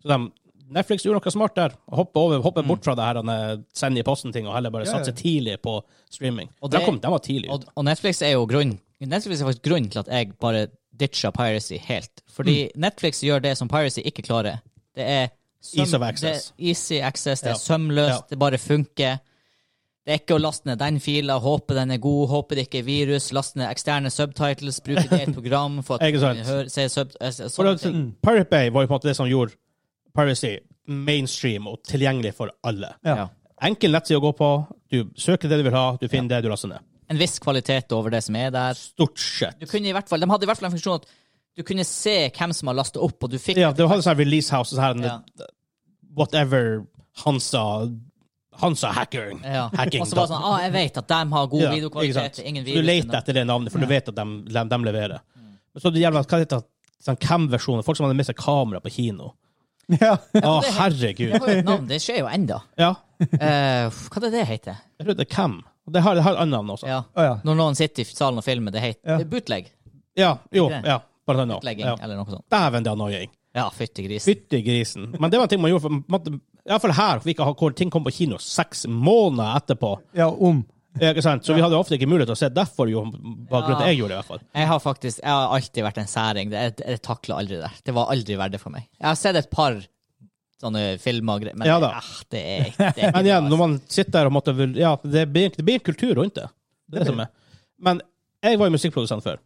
[0.00, 0.16] Så de,
[0.72, 1.74] Netflix gjorde noe smart der.
[1.92, 5.02] Hoppe, over, hoppe bort fra det her sende i posten-ting, og heller bare Ja, ja.
[5.04, 5.74] satse tidlig på
[6.10, 6.48] streaming.
[6.62, 9.50] Og de, det- kom, de var tidlig Og, og Netflix er jo grunn Netflix er
[9.50, 12.22] faktisk grunnen til at jeg bare ditcha piracy helt.
[12.32, 14.62] Fordi Netflix gjør det som piracy ikke klarer.
[14.96, 15.28] Det er
[15.94, 16.50] of access.
[16.56, 17.58] Det easy access, det er Ja.
[17.58, 18.26] sømløst, Ja.
[18.30, 19.18] det bare funker.
[20.06, 22.78] Det er ikke å laste ned den fila, håpe den er god, håpe det ikke
[22.80, 26.70] er virus, laste ned eksterne subtitles, bruke det i et program for at du sant.
[26.70, 27.08] se sub...
[27.20, 28.12] eh, For det.
[28.22, 29.54] Pirate Bay var jo på en måte det som gjorde
[30.14, 32.92] piracy mainstream og tilgjengelig for alle.
[33.04, 33.16] Ja.
[33.16, 33.26] Ja.
[33.64, 34.48] Enkel nettside å gå på.
[34.92, 36.84] Du søker det du vil ha, du finner det du laster ned.
[37.08, 38.74] En viss kvalitet over det som er der.
[38.74, 39.58] Stort sett.
[39.60, 41.06] Du kunne i hvert fall, de hadde i hvert fall en funksjon at
[41.56, 44.16] du kunne se hvem som har lastet opp, og du fikk Ja, det var sånn
[44.18, 45.46] release house, sånn her, Ja.
[46.16, 46.84] whatever
[47.24, 47.88] han sa,
[48.94, 49.40] hackeren.
[49.44, 49.68] Ja.
[49.78, 50.02] Hacking.
[50.02, 52.64] Og så var det sånn, ah, jeg vet at de har god Ja, videokvalitet, ingen
[52.64, 52.80] virus.
[52.82, 55.20] du leter etter det navnet, for du vet at de, de, de leverer.
[55.38, 55.56] Mm.
[55.82, 56.62] så det gjelder hva heter
[57.04, 59.32] sånn cam-versjoner, folk som hadde med seg kamera på kino.
[60.00, 60.14] Ja.
[60.16, 61.32] Å, det- herregud.
[61.34, 62.62] Det har jo et navn, det skjer jo enda.
[62.80, 62.94] Ja,
[63.24, 64.78] Uh, hva er det det heter?
[64.98, 65.52] jeg tror det er cam.
[65.88, 66.88] Det har, det har et annet navn også.
[66.90, 66.96] Ja.
[67.14, 67.34] Oh, ja.
[67.46, 69.16] Når noen sitter i salen og filmer, det heter Ja.
[69.20, 69.68] det er bootleg.
[70.18, 70.96] Ja, jo, ja.
[71.26, 71.64] Bare annet.
[71.64, 71.84] nå.
[71.84, 71.96] Ja.
[72.02, 72.44] eller noe sånt.
[72.52, 73.30] Dæven, det er annoying.
[73.54, 74.26] Ja, fytti grisen.
[74.34, 75.08] Fytti grisen.
[75.20, 76.32] Men det var en ting man gjorde for måtte,
[76.66, 79.98] Iallfall her, for vi ikke har, hvor ting kom på kino seks måneder etterpå.
[80.18, 80.64] ja, om.
[81.00, 81.42] Ja, Ikke sant?
[81.42, 82.48] Så vi hadde ofte ikke mulighet til å se.
[82.54, 83.00] Derfor jo,
[83.50, 84.42] var grunnen til jeg gjorde det, i hvert fall.
[84.54, 86.52] Jeg har faktisk, jeg har alltid vært en særing.
[86.52, 87.70] Det, jeg, jeg takler aldri det.
[87.88, 88.84] Det var aldri verdt det for meg.
[89.00, 89.80] Jeg har sett et par
[90.62, 91.90] sånne filmer, og greier, men Ja da.
[91.98, 94.54] eh, det er ikke det er ikke Men igjen, når man sitter der og måtte
[94.78, 96.46] Ja, det blir, det blir en kultur rundt det.
[96.86, 97.32] Det er det som er.
[97.82, 98.00] Men
[98.46, 99.42] jeg var jo musikkprodusent før.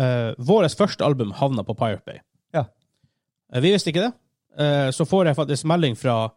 [0.00, 2.20] Uh, Vårt første album havna på Pirate Bay.
[2.56, 2.64] Ja.
[3.52, 4.12] Uh, vi visste ikke det.
[4.56, 6.30] Uh, så får jeg faktisk melding fra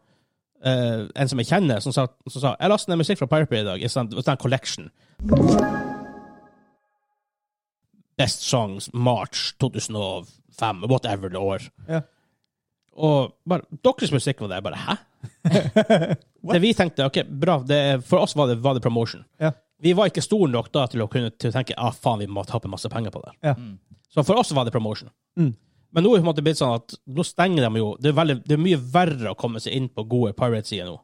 [0.63, 3.51] eh, en som jeg kjenner, som sa, som sa jeg lastet ned musikk fra Pirate
[3.51, 3.83] Bay i dag.
[3.83, 4.89] i sånn, sånn collection.
[8.19, 11.67] Best Songs March 2005, whatever det år.
[11.89, 12.03] Ja.
[12.93, 14.61] Og bare, deres musikk var det.
[14.61, 14.97] Jeg bare hæ?
[16.53, 19.25] det vi tenkte, ok, bra, det, for oss var det, var det promotion.
[19.41, 19.55] Ja.
[19.83, 22.29] Vi var ikke store nok da til å kunne til å tenke ah, faen, vi
[22.31, 23.33] må tape masse penger på det.
[23.43, 23.55] Ja.
[24.13, 25.09] Så for oss var det promotion.
[25.39, 25.51] Mm.
[25.93, 28.55] Men nå er det blitt sånn at nå stenger de jo Det er, veldig, det
[28.55, 30.95] er mye verre å komme seg inn på gode Pirate-sider nå.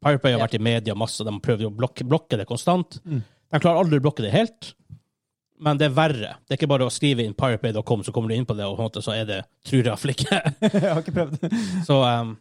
[0.00, 0.46] Pirate Bay har Ja.
[0.46, 2.98] vært i media masse, de prøver jo å blokke, blokke det konstant.
[3.04, 3.22] Mm.
[3.52, 4.72] De klarer aldri å blokke det helt,
[5.60, 6.34] men det er verre.
[6.48, 8.78] Det er ikke bare å skrive inn piratebay.com, så kommer du inn på det, og
[8.78, 9.92] på en måte så er det tror jeg
[10.94, 11.58] har ikke prøvd.
[11.84, 12.38] Så, um,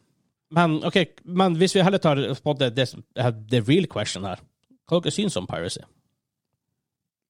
[0.55, 2.87] men okay, men hvis vi heller tar på det, det,
[3.51, 4.39] the real question her,
[4.89, 5.81] hva dere syns om piracy?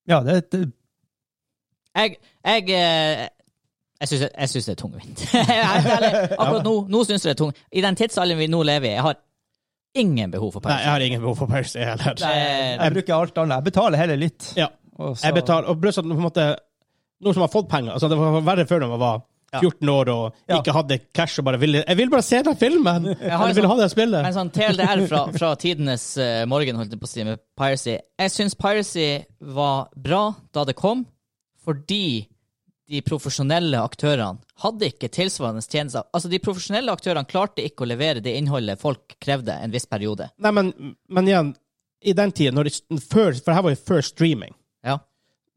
[0.10, 0.62] Ja, det, det
[1.95, 3.28] Jeg, jeg, eh,
[4.00, 4.10] jeg
[4.50, 5.26] syns det er tungvint.
[6.39, 7.60] Akkurat nå, nå syns jeg det er tungt.
[7.72, 9.19] I den tidsalderen vi nå lever i, jeg har
[10.00, 10.76] ingen behov for piracy.
[10.78, 12.24] Nei, jeg har ingen behov for piracy heller.
[12.24, 13.56] Jeg bruker alt annet.
[13.60, 14.54] Jeg betaler heller litt.
[14.58, 14.69] Ja.
[15.00, 16.45] Og så- Jeg betaler, og pluss at på en måte,
[17.24, 20.12] noen som har fått penger, altså det var verre før når man var 14 år
[20.13, 23.39] og ikke hadde cash og bare ville, jeg vil bare se den filmen, Jeg, jeg
[23.55, 24.25] vil sånn- ha det spillet.
[24.29, 27.95] En sånn TLDR fra, fra tidenes uh, morgen, holdt jeg på å si, med Piracy.
[27.97, 29.07] Jeg syns Piracy
[29.39, 31.05] var bra da det kom,
[31.65, 32.27] fordi
[32.89, 36.07] de profesjonelle aktørene hadde ikke tilsvarende tjenester.
[36.15, 40.31] Altså, de profesjonelle aktørene klarte ikke å levere det innholdet folk krevde en viss periode.
[40.41, 40.71] Nei, men,
[41.09, 41.51] men igjen,
[42.01, 42.71] i den de,
[43.12, 44.97] før, for her var jo før streaming, Ja,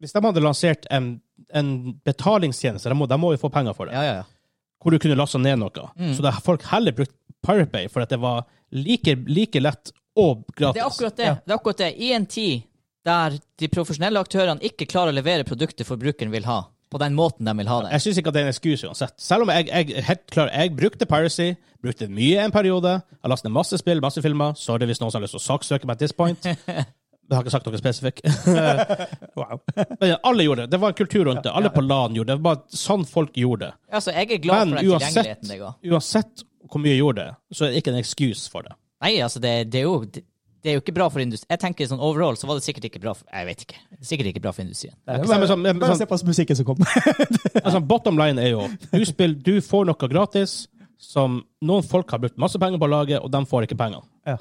[0.03, 1.13] hvis de hadde lansert en,
[1.59, 1.73] en
[2.07, 4.15] betalingstjeneste, de må, de må vi få penger for det, ja, ja.
[4.21, 4.75] ja.
[4.83, 5.89] hvor du kunne laste ned noe.
[5.97, 6.13] Mm.
[6.17, 10.45] Så det, folk heller brukte Pirate Bay, for at det var like, like lett og
[10.55, 10.77] gratis.
[10.77, 11.33] Det er akkurat det.
[11.43, 11.91] det er akkurat det.
[11.99, 12.69] I en tid
[13.07, 16.61] der de profesjonelle aktørene ikke klarer å levere produktet forbrukeren vil ha,
[16.93, 17.93] på den måten de vil ha det.
[17.97, 19.17] Jeg syns ikke at det er en excuse uansett.
[19.21, 23.01] Selv om jeg, jeg helt klar, jeg brukte Piracy, brukte mye en periode.
[23.19, 24.55] Jeg lastet ned masse spill, masse filmer.
[24.61, 26.47] Sorry hvis noen har lyst til å saksøke meg at this point.
[27.33, 28.21] Jeg har ikke sagt noe spesifikt.
[29.35, 29.61] Wow.
[30.01, 30.71] Men ja, alle gjorde det.
[30.75, 31.53] Det var en kultur rundt det.
[31.57, 32.37] Alle på LAN gjorde det.
[32.37, 33.73] Det var bare sånn folk gjorde det.
[33.97, 35.71] Altså, jeg er glad Men for den uansett, tilgjengeligheten det ga.
[35.95, 38.75] uansett hvor mye jeg gjorde det, så er det ikke en excuse for det.
[39.03, 40.23] Nei, altså, det, det er jo det,
[40.63, 41.49] det er jo ikke bra for industrien.
[41.57, 43.81] Jeg tenker sånn overall så var det sikkert ikke bra for Jeg vet ikke.
[44.13, 44.95] Sikkert ikke bra for industrien.
[45.09, 46.85] Nei, Nei, sånn- Bare sånn- se på musikken som kom.
[47.65, 50.67] Altså, bottom line er jo du, spill, du får noe gratis
[51.03, 54.05] som noen folk har brukt masse penger på å lage, og de får ikke penger.
[54.29, 54.37] ja.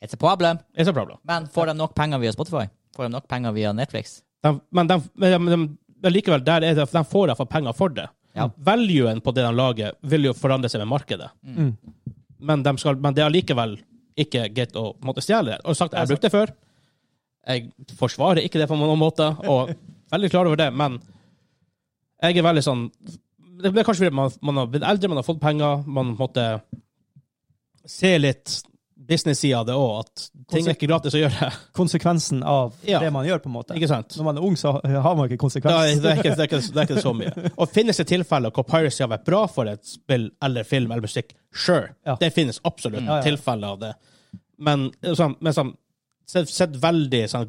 [0.00, 0.58] It's a problem.
[0.74, 1.18] It's a problem.
[1.28, 2.68] Men får de nok penger via Spotify?
[2.96, 4.22] Får de nok penger via Netflix?
[4.42, 5.58] De, men, de, men, de,
[6.02, 8.08] men likevel, der er det, de får iallfall penger for det.
[8.32, 8.48] Ja.
[8.56, 11.28] Valuen på det de lager, vil jo forandre seg med markedet.
[11.42, 11.74] Mm.
[12.38, 13.76] Men, de skal, men det er allikevel
[14.20, 15.60] ikke greit å måtte stjele det.
[15.64, 16.52] Og sagt, jeg har brukt det før.
[17.50, 19.74] Jeg forsvarer ikke det på noen måte, og
[20.14, 21.00] veldig klar over det, men
[22.20, 22.80] Jeg er veldig sånn
[23.62, 26.44] Det er kanskje fordi man, man har blitt eldre, man har fått penger, man måtte
[27.88, 28.58] se litt
[29.10, 31.48] business-sida av det òg, at ting er ikke gratis å gjøre.
[31.76, 33.00] Konsekvensen av Ja.
[33.02, 33.76] det man gjør, på en måte.
[33.78, 34.14] Ikke sant?
[34.18, 35.74] Når man er ung, så har man ikke Det konsekvens.
[35.74, 37.52] er, det, er ikke, det, er ikke, det er ikke så mye.
[37.56, 41.04] Og finnes det tilfeller hvor piracy har vært bra for et spill eller film eller
[41.06, 41.34] musikk?
[41.52, 41.90] Sure.
[42.06, 42.16] Ja.
[42.20, 43.20] Det finnes absolutt ja.
[43.26, 43.92] tilfeller av det.
[44.60, 45.74] Men, sånn, men sånn,
[46.28, 47.48] sett, sett veldig sånn,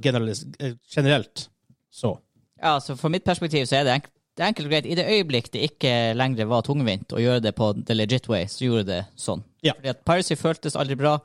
[0.59, 1.47] eh, generelt,
[1.91, 2.15] så.
[2.61, 4.85] Ja, så For mitt perspektiv så er det, enk det er enkelt og greit.
[4.87, 8.45] I det øyeblikk det ikke lenger var tungvint å gjøre det på the legit way,
[8.47, 9.43] så gjorde det sånn.
[9.65, 9.73] Ja.
[9.75, 11.17] Fordi at Piracy føltes aldri bra.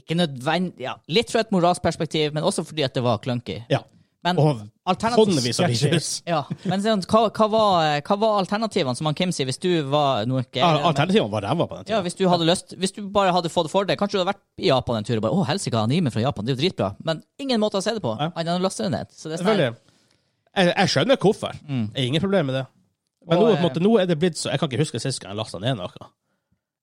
[0.00, 3.60] Ikke nødvendig ja, Litt fra et moralsk perspektiv, men også fordi at det var clunky.
[3.70, 3.82] Ja.
[4.24, 6.06] Men Og tonnevis av videos.
[6.24, 9.68] Ja, men sånn, hva, hva, var, hva var alternativene, som han Kim sier, hvis du
[9.92, 12.94] var noe ikke Ja, Alternativene var ræva på den Ja, hvis du hadde lyst Hvis
[12.96, 15.26] du bare hadde fått for det Kanskje du hadde vært i Japan en tur og
[15.26, 16.88] bare Å, helsike, anime fra Japan, det er jo dritbra.
[17.04, 18.30] Men ingen måte å se det på, Ja.
[18.32, 19.12] annet enn å laste det ned.
[19.12, 19.76] Så det er sånn.
[20.54, 21.60] Jeg, jeg skjønner hvorfor.
[21.68, 22.66] Jeg har ingen problem med det.
[23.28, 25.20] Men Og, nå, eh, måte, nå er det blitt så Jeg kan ikke huske sist
[25.20, 26.08] gang jeg lasta ned noe.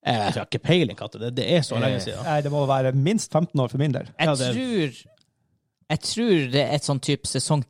[0.06, 1.20] Jeg har ikke peiling, Katte.
[1.22, 2.24] Det, det er så lenge siden.
[2.26, 4.08] Nei, det må være minst 15 år for min del.
[4.18, 5.06] Jeg Ja, det- tror
[5.92, 7.64] Jeg tror det er et sånn type sesong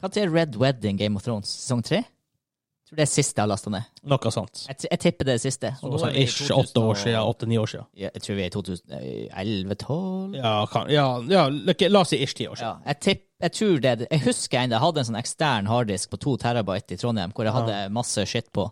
[0.00, 1.48] Hva er Red Wedding Game of Thrones?
[1.48, 1.96] Sesong tre?
[2.02, 3.82] Jeg tror det er siste jeg har lasta ned.
[4.04, 4.66] Noe sånt.
[4.68, 5.70] Jeg, jeg tipper det er siste.
[5.82, 7.20] Nå Sånn er ish åtte år siden.
[7.26, 7.86] Åtte-ni år siden.
[7.98, 10.36] Ja, Jeg tror vi er i 2011-12.
[10.36, 12.82] Ja, ja, ja la- oss si ish ti år siden.
[12.84, 16.18] Ja, jeg, tipp, jeg tror det Jeg husker jeg hadde en sånn ekstern harddisk på
[16.20, 18.70] to terabyte i Trondheim, hvor jeg hadde masse skitt på.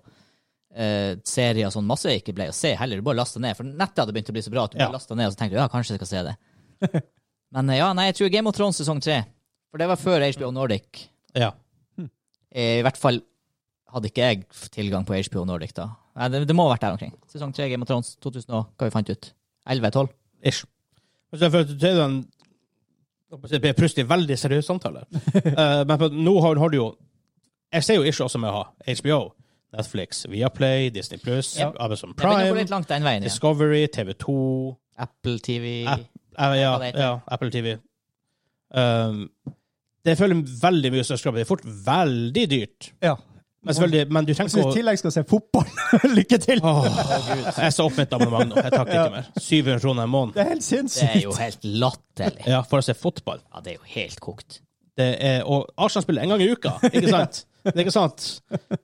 [0.75, 1.87] Uh, serier sånn.
[1.87, 2.99] Masse jeg ikke ble å se heller.
[2.99, 3.55] Du bare lasta ned.
[3.55, 4.89] For nettet hadde begynt å bli så bra at du Ja.
[4.91, 6.35] lasta ned, og så tenkte du ja, kanskje jeg skal se det.
[7.55, 9.21] Men eh, ja, nei, jeg tror Game of Thrones sesong tre.
[9.71, 11.05] For det var før HBO Nordic.
[11.39, 11.53] Ja.
[11.99, 12.11] Hm.
[12.59, 13.23] I hvert fall
[13.95, 15.93] hadde ikke jeg tilgang på HBO Nordic da.
[16.19, 17.15] Nei, det, det må ha vært der omkring.
[17.31, 19.31] Sesong tre Game of Thrones 2000 og hva vi fant ut?
[19.71, 20.11] 11-12?
[20.51, 20.65] Ish.
[21.31, 22.21] Men så for, det er en
[23.51, 25.01] det blir plutselig veldig seriøs samtale.
[25.03, 26.85] uh, men på, nå har, har du jo
[27.75, 29.19] Jeg ser jo ish også med å ha HBO,
[29.75, 31.71] Netflix, Viaplay, Disney Pluss, Ja.
[31.83, 33.29] Amazon Prime, litt langt den veien, ja.
[33.29, 34.35] Discovery, TV2
[35.05, 36.07] Apple TV App-
[36.39, 37.77] eh, ja, ja, Apple TV.
[38.75, 39.29] Um,
[40.05, 41.39] det føler veldig mye subscribe.
[41.39, 42.91] Det er fort veldig dyrt.
[43.03, 43.15] Ja.
[43.65, 45.69] Men, selvfølgelig, men du Hvis trenger du i ikke å tillegg skal se fotball,
[46.19, 46.61] lykke til!
[46.61, 46.89] Åh,
[47.63, 48.59] Jeg sa opp mitt abonnement nå.
[48.61, 49.31] Jeg takker ikke mer.
[49.41, 50.35] 700 kroner i måneden.
[50.37, 52.45] Det er helt Det er jo helt latterlig.
[52.53, 53.41] Ja, for å se fotball.
[53.55, 54.59] Ja, det er jo helt kokt.
[55.01, 57.41] Det er, og Arsenal spiller en gang i uka, ikke sant?
[57.65, 58.25] Det er ikke sant?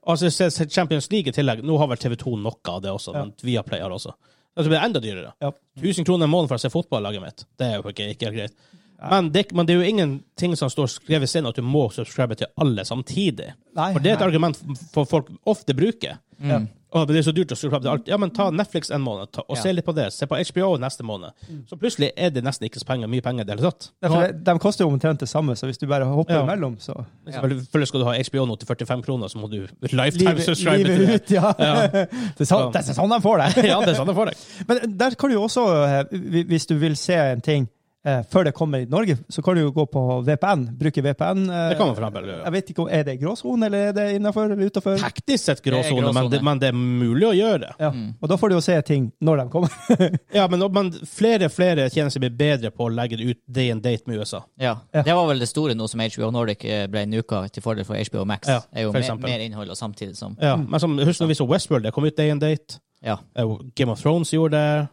[0.09, 1.61] Altså, Champions League i tillegg.
[1.65, 4.13] Nå har vel TV2 noe av det også, men Viaplay har også.
[4.51, 5.33] Altså, det blir enda dyrere.
[5.39, 5.51] Ja.
[5.79, 7.45] 1000 kroner i måneden for å se fotballaget mitt.
[7.61, 8.55] Det er jo ikke, ikke greit.
[9.01, 12.35] Men det, men det er jo ingenting som står skrevet inn at du må subscribe
[12.37, 13.47] til alle samtidig.
[13.77, 14.27] Nei, For det er et nei.
[14.27, 14.59] argument
[14.93, 16.19] for folk ofte bruker.
[16.43, 16.59] Ja.
[16.91, 18.07] Å, men det er så dyrt å skru alt.
[18.11, 19.61] Ja, men ta Netflix en måned, ta, og Ja.
[19.63, 20.09] se litt på det.
[20.11, 21.31] Se på HBO neste måned.
[21.69, 23.91] Så plutselig er det nesten ikke så penger, mye penger i det hele tatt.
[24.03, 26.43] Ja, for De koster jo omtrent det samme, så hvis du bare hopper Ja.
[26.43, 30.35] imellom, så Selvfølgelig skal du ha HBO nå til 45 kroner, så må du lifetime
[30.35, 31.15] Livet, subscribe til livet det.
[31.15, 31.53] ut, ja.
[31.57, 31.87] Ja.
[32.35, 33.63] Det, er sånn, det er sånn de får det.
[33.71, 34.37] ja, det er sånn de får deg.
[34.67, 37.69] Men der kan du jo også, eh, hvis du vil se en ting
[38.05, 40.63] eh, før det kommer i Norge, så kan du jo gå på VPN.
[40.79, 41.43] Bruke VPN.
[41.49, 42.43] eh, Det kan man for eksempel gjøre.
[42.43, 44.97] Jeg vet ikke om Er det gråsone, eller er det innafor eller utafor?
[44.97, 47.71] Teknisk sett gråsone, men, men det er mulig å gjøre det.
[47.79, 47.91] Ja.
[48.21, 49.69] Og da får du jo se ting når de kommer.
[50.33, 53.81] Ja, men, men flere flere tjenester blir bedre på å legge det ut day and
[53.83, 54.43] date med USA.
[54.57, 54.77] Ja.
[54.93, 55.03] Ja.
[55.03, 57.95] Det var vel det store nå som HBO Nordic eh, ble nuka til fordel for
[57.99, 58.47] HBO Max.
[58.47, 61.27] Ja, er jo for mer, mer innhold og samtidig som Ja, men som, husk når
[61.33, 62.79] vi så Westworld, det kom ut day and date.
[63.03, 63.17] Ja.
[63.35, 64.87] Eh, Game of Thrones gjorde det.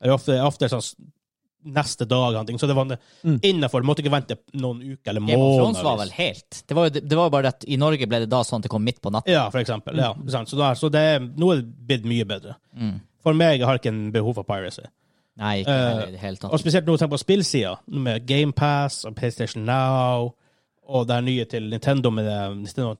[0.00, 0.84] Det er ofte, ofte sånn
[1.64, 2.86] neste dag, ting, så det var
[3.24, 3.40] Mm.
[3.42, 3.80] innenfor.
[3.82, 5.84] Du måtte ikke vente noen uker eller Game of Thrones måneder.
[5.84, 8.28] var vel helt Det var jo det var jo bare at i Norge ble det
[8.30, 9.32] da sånn at det kom midt på natten.
[9.32, 9.96] Ja, for eksempel.
[9.96, 10.14] Ja.
[10.44, 12.56] Så, da, så det er, nå er det blitt mye bedre.
[12.76, 13.00] Mm.
[13.22, 14.82] For meg har ikke en behov for piracy.
[15.36, 19.04] Nei, ikke uh, i det hele Og spesielt når du tenker på spillsida, med GamePass
[19.04, 20.34] og PlayStation Now,
[20.88, 22.96] og det er nye til Nintendo med Nintendo,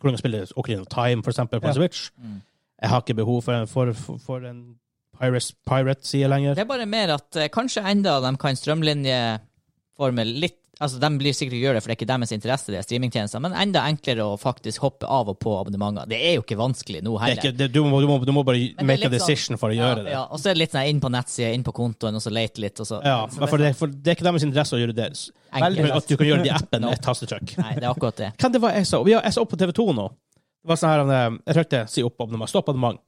[0.00, 1.72] hvordan spiller Ocarina of Time, for eksempel, på Ja.
[1.72, 2.10] Switch.
[2.18, 2.42] Mm.
[2.82, 4.76] Jeg har ikke behov for, for, for, for en
[5.22, 6.56] Pirates- Pirate sier lenger.
[6.58, 11.30] Det er bare mer at eh, kanskje enda de kan strømlinjeforme litt Altså, De blir
[11.36, 13.84] sikkert ikke gjøre det, for det er ikke deres interesse, det er streamingtjenester, men enda
[13.86, 16.08] enklere å faktisk hoppe av og på abonnementer.
[16.10, 17.42] Det er jo ikke vanskelig nå Det er heller.
[17.44, 19.20] ikke, det, du, må, du, må, du må bare Men det er make a litt
[19.22, 20.14] sånn- decision for å gjøre det.
[20.16, 22.32] Ja, og så er det litt sånn inn på nettsida, inn på kontoen, og så
[22.34, 24.80] lete litt, og så Ja, men for det, for det er ikke deres interesse å
[24.82, 25.06] gjøre det.
[25.52, 25.92] Enkelt.
[26.00, 27.54] At du kan gjøre det i appen med et tastetrykk.
[27.62, 28.32] Nei, det er akkurat det.
[28.42, 29.04] Hva det var jeg så?
[29.06, 30.08] Vi har- Jeg så opp på TV2 nå.
[30.10, 32.98] Det var sånn her, eh, Jeg trykte 'si opp abonnement', stopp abonnement.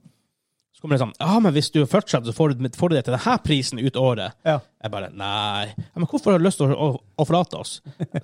[0.85, 3.15] Kommer det sånn Ja, men hvis du fortsetter, så får du, får du det til
[3.15, 4.35] denne prisen ut året.
[4.45, 4.59] Ja.
[4.85, 5.71] Jeg bare Nei.
[5.73, 7.71] Ja, men hvorfor har du lyst til å, å, å forlate oss?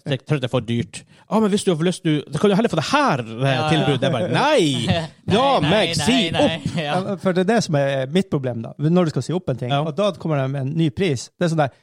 [0.06, 1.00] Jeg tror det er for dyrt.
[1.26, 3.48] Ja, men hvis du har lyst til Da kan du heller få det her eh,
[3.56, 3.66] ja.
[3.72, 4.06] tilbudet.
[4.06, 5.02] Jeg bare Nei!
[5.32, 6.70] Ja, meg si nei, opp!
[6.76, 6.86] nei.
[6.86, 7.00] Ja.
[7.02, 8.76] Ja, For det er det som er mitt problem, da.
[8.78, 9.74] Når du skal si opp en ting.
[9.74, 9.82] Ja.
[9.88, 11.30] Og da kommer det med en ny pris.
[11.40, 11.74] Det er sånn der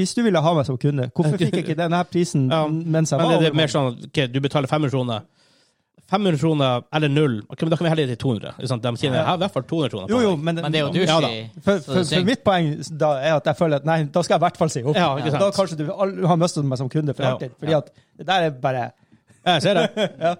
[0.00, 2.64] Hvis du ville ha meg som kunde, hvorfor fikk jeg ikke denne prisen Ja.
[2.70, 5.26] mens jeg Men var Men det er mer sånn okay, du betaler 500 kroner.
[6.10, 7.40] 500 kroner eller null.
[7.50, 8.52] Okay, men Da kan vi heller gi til 200.
[8.62, 8.80] Liksom.
[8.80, 9.34] De tjener Ja.
[9.34, 10.08] i hvert fall 200 kroner.
[10.12, 11.30] Jo, jo, men, Men det er jo du, Ja da.
[11.64, 14.40] For, for, for mitt poeng da er at jeg føler at nei, da skal jeg
[14.40, 14.94] i hvert fall si opp.
[14.96, 15.42] Ja, ikke sant.
[15.42, 17.32] Da kanskje du har mistet meg som kunde for Ja.
[17.34, 17.56] alltid.
[17.58, 18.84] Fordi at det der er bare
[19.46, 20.10] Jeg ser det.
[20.28, 20.34] ja.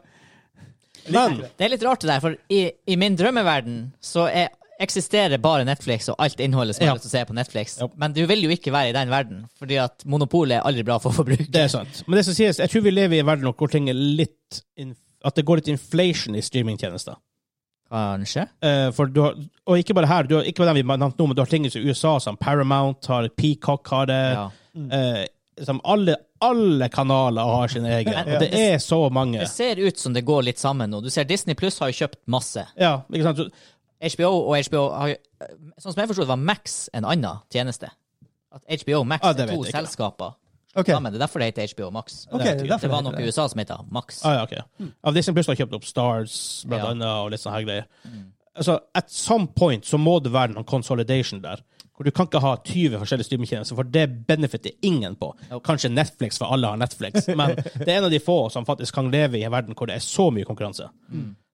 [1.11, 4.49] Men Det er litt rart det der, for i, i min drømmeverden så er,
[4.83, 6.93] eksisterer bare Netflix og alt innholdet som Ja.
[6.95, 7.79] er å se på Netflix.
[7.81, 7.87] Ja.
[7.97, 10.99] Men du vil jo ikke være i den verden, fordi at monopolet er aldri bra
[10.99, 11.47] for forbruker.
[11.51, 12.03] det er sant.
[12.07, 14.63] Men det som sies, jeg tror vi lever i en verden hvor ting er litt
[14.77, 14.95] in,
[15.27, 17.17] At det går litt inflation i streamingtjenester.
[17.91, 18.47] Kanskje?
[18.63, 19.37] Uh, for du har,
[19.67, 21.51] og ikke bare her, du har, ikke bare den vi nevnte nå, men du har
[21.51, 24.23] ting i USA som Paramount har, Peacock har det.
[24.37, 24.47] Ja.
[24.77, 25.25] eh,
[25.65, 28.13] som alle, alle kanaler har sin egen.
[28.13, 29.39] Men- Og det er så mange.
[29.41, 31.01] Det ser ut som det går litt sammen nå.
[31.03, 32.67] Du ser Disney Pluss har jo kjøpt masse.
[32.77, 33.39] Ja, ikke sant?
[33.39, 33.51] Så-
[34.17, 35.17] HBO og HBO har jo
[35.79, 37.91] Sånn som jeg forstod det, var Max en annen tjeneste.
[38.53, 39.73] At HBO Max ja, er to jeg
[40.83, 40.93] ikke.
[40.95, 41.13] Ja, men.
[41.13, 42.27] Det er derfor det heter HBO Max.
[42.33, 44.25] Okay, Det Det var noe i USA som heter Max.
[44.25, 44.91] Ah, ja, ok.
[45.05, 46.91] Av Disney Plus har kjøpt opp Stars, blant Ja.
[46.91, 47.87] annet, og litt sånne her greier.
[48.57, 51.61] Altså, at some point så må det være noen consolidation der.
[51.97, 55.31] Hvor du kan ikke ha 20 forskjellige streamingtjenester, for det benefiter ingen på.
[55.65, 58.95] Kanskje Netflix, for alle har Netflix, men det er en av de få som faktisk
[58.95, 60.89] kan leve i en verden hvor det er så mye konkurranse.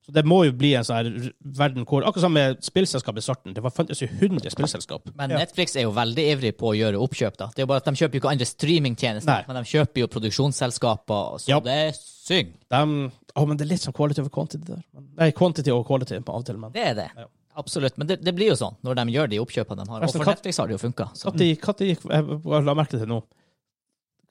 [0.03, 3.53] Så det må jo bli en sånn verden hvor Akkurat som med spillselskap i starten.
[3.55, 5.07] Det var fantes jo 100 spillselskap.
[5.15, 7.37] Men Netflix er jo veldig ivrig på å gjøre oppkjøp.
[7.39, 7.47] da.
[7.55, 9.45] Det er jo bare at De kjøper jo ikke andre streamingtjenester, Nei.
[9.47, 11.59] men de kjøper jo produksjonsselskaper, så Ja.
[11.59, 12.51] det synger.
[12.69, 14.83] De, å, men det er litt sånn quality over quantity der.
[15.17, 17.09] Nei, quantity og quality på av og til, men Det er det.
[17.17, 17.25] Ja.
[17.55, 17.97] Absolutt.
[17.97, 19.99] Men det, det blir jo sånn når de gjør de oppkjøpene de har.
[20.01, 21.05] Og Altså, for Netflix har det jo funka.
[21.13, 23.21] Når gikk Jeg la merke til det nå.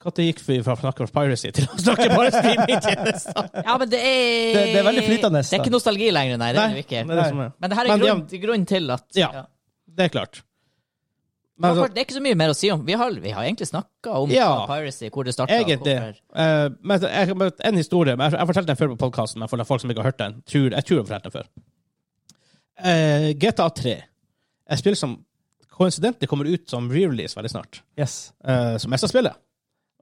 [0.03, 3.49] Når gikk vi fra å snakke om piracy til å snakke bare streamingtjenester?
[3.63, 6.51] Ja, men det er Det- det er veldig flytende, Det er ikke nostalgi lenger, nei.
[6.53, 7.03] Det er det ikke.
[7.07, 7.53] det er det er.
[7.59, 9.45] Men det her er Men ja, grunn, grunnen til at Ja.
[9.95, 10.41] Det er klart.
[11.59, 12.83] Men Men, det er ikke så mye mer å si om.
[12.83, 14.65] Vi har, vi har egentlig snakka om Ja.
[14.67, 15.53] piracy, hvor det starta.
[15.53, 19.39] egentlig Uh, men jeg, men En historie men Jeg jeg fortalte den før på podkasten,
[19.39, 20.41] men for folk som ikke har hørt den.
[20.47, 21.45] Tror, jeg tror jeg har fortalt den før.
[22.79, 24.03] Uh, GTA 3.
[24.71, 25.17] Et spill som
[25.73, 27.81] koincidentlig kommer ut som re-release veldig snart.
[27.99, 28.31] Yes.
[28.43, 29.33] Uh, som jeg skal spille.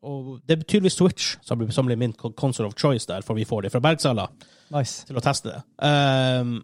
[0.01, 3.37] Og det er tydeligvis Switch som blir, som blir min console of choice der, for
[3.37, 4.25] vi får det fra Bergsala
[4.73, 5.05] Nice.
[5.05, 5.61] til å teste det.
[5.77, 6.55] Um,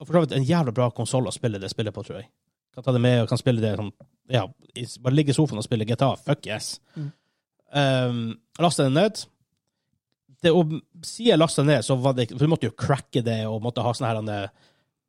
[0.00, 2.30] og for så vidt en jævla bra konsoll å spille det spillet på, tror jeg.
[2.76, 3.92] Kan ta det med og kan spille det sånn
[4.32, 4.42] Ja,
[5.00, 6.10] bare ligge i sofaen og spille GTA.
[6.20, 6.74] Fuck yes.
[6.96, 7.10] Mm.
[7.76, 8.22] Um,
[8.60, 9.22] laste den ned.
[10.42, 13.42] Det, og siden jeg lasta ned, så var det for Du måtte jo cracke det
[13.48, 14.50] og måtte ha sånne her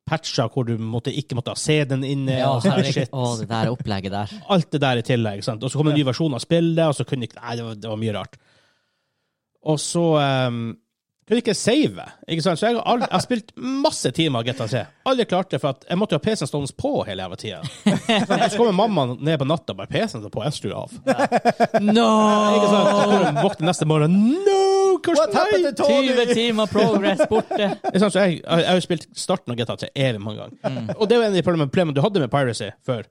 [0.08, 2.40] patcher hvor du måtte, ikke måtte ha CD-en inne.
[2.40, 3.12] Ja, og sånn shit.
[3.12, 4.34] Å, det der opplegget der.
[4.54, 5.44] Alt det der i tillegg.
[5.46, 5.62] sant?
[5.62, 7.66] Og så kom det en ny versjon av spillet, og så kunne ikke Nei, det
[7.68, 8.38] var, det var mye rart.
[9.68, 10.04] Og så
[10.48, 10.62] um,
[11.28, 12.06] kunne ikke save.
[12.24, 12.60] ikke sant?
[12.60, 13.52] Så jeg har, aldri, jeg har spilt
[13.84, 14.84] masse timer GTA 3.
[15.12, 17.60] Aldri klart det, for at jeg måtte ha PC-en stående på hele jævla tida.
[18.48, 20.98] Så kommer mamma ned på natta, bare PC-en står på, jeg skrur av.
[21.84, 22.08] No!
[22.56, 22.90] Ikke sant?
[22.96, 24.77] Så våkner neste morgen No!
[25.18, 27.68] What happened to Hvordan 20 timer progress borte.
[27.90, 28.14] ikke sant?
[28.14, 30.94] Så jeg, jeg, jeg har jo spilt starten av GTA til evig mange ganger.
[30.98, 33.06] Og det var en av de problemene du hadde med piracy før.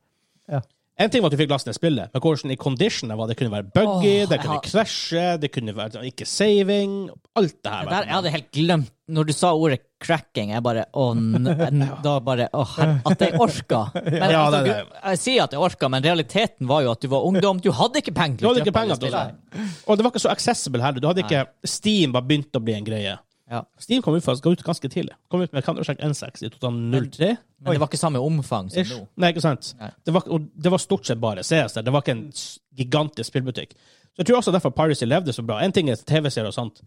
[0.52, 0.62] Ja.
[0.98, 3.36] En ting var at du fikk laste ned spillet, men hvordan i condition var det
[3.38, 6.96] kunne være buggy, Åh, det kunne har- krasje, det kunne være sånn, ikke saving
[7.38, 7.84] Alt det her.
[7.86, 11.06] Det der, jeg hadde helt glemt Når du sa ordet cracking, jeg bare Å,
[12.08, 12.64] da bare Å,
[13.12, 13.84] at jeg orka.
[14.08, 14.98] Men, Ja, altså, det det.
[15.04, 17.62] Jeg sier at jeg orka, men realiteten var jo at du var ungdom.
[17.62, 18.98] Du hadde ikke penger til å kjøpe det.
[18.98, 19.70] spillene.
[19.88, 21.00] Og det var ikke så accessible heller.
[21.00, 23.16] Du hadde ikke Steam var begynt å bli en greie.
[23.50, 23.62] Ja.
[23.80, 25.16] Steam kom ut, for, kom ut ganske tidlig.
[25.32, 27.30] Kom ut med Counter-Strike N6 i 2003.
[27.64, 29.00] Men det var ikke samme omfang som nå.
[29.16, 29.72] Nei, ikke sant?
[29.80, 29.92] Nei.
[30.04, 30.28] Det var,
[30.66, 31.88] det var stort sett bare CS der.
[31.88, 32.26] Det var ikke en
[32.78, 33.78] gigantisk spillbutikk.
[34.12, 35.62] Så jeg tror også derfor Piracy levde så bra.
[35.64, 36.84] En ting er TV-serier og sånt,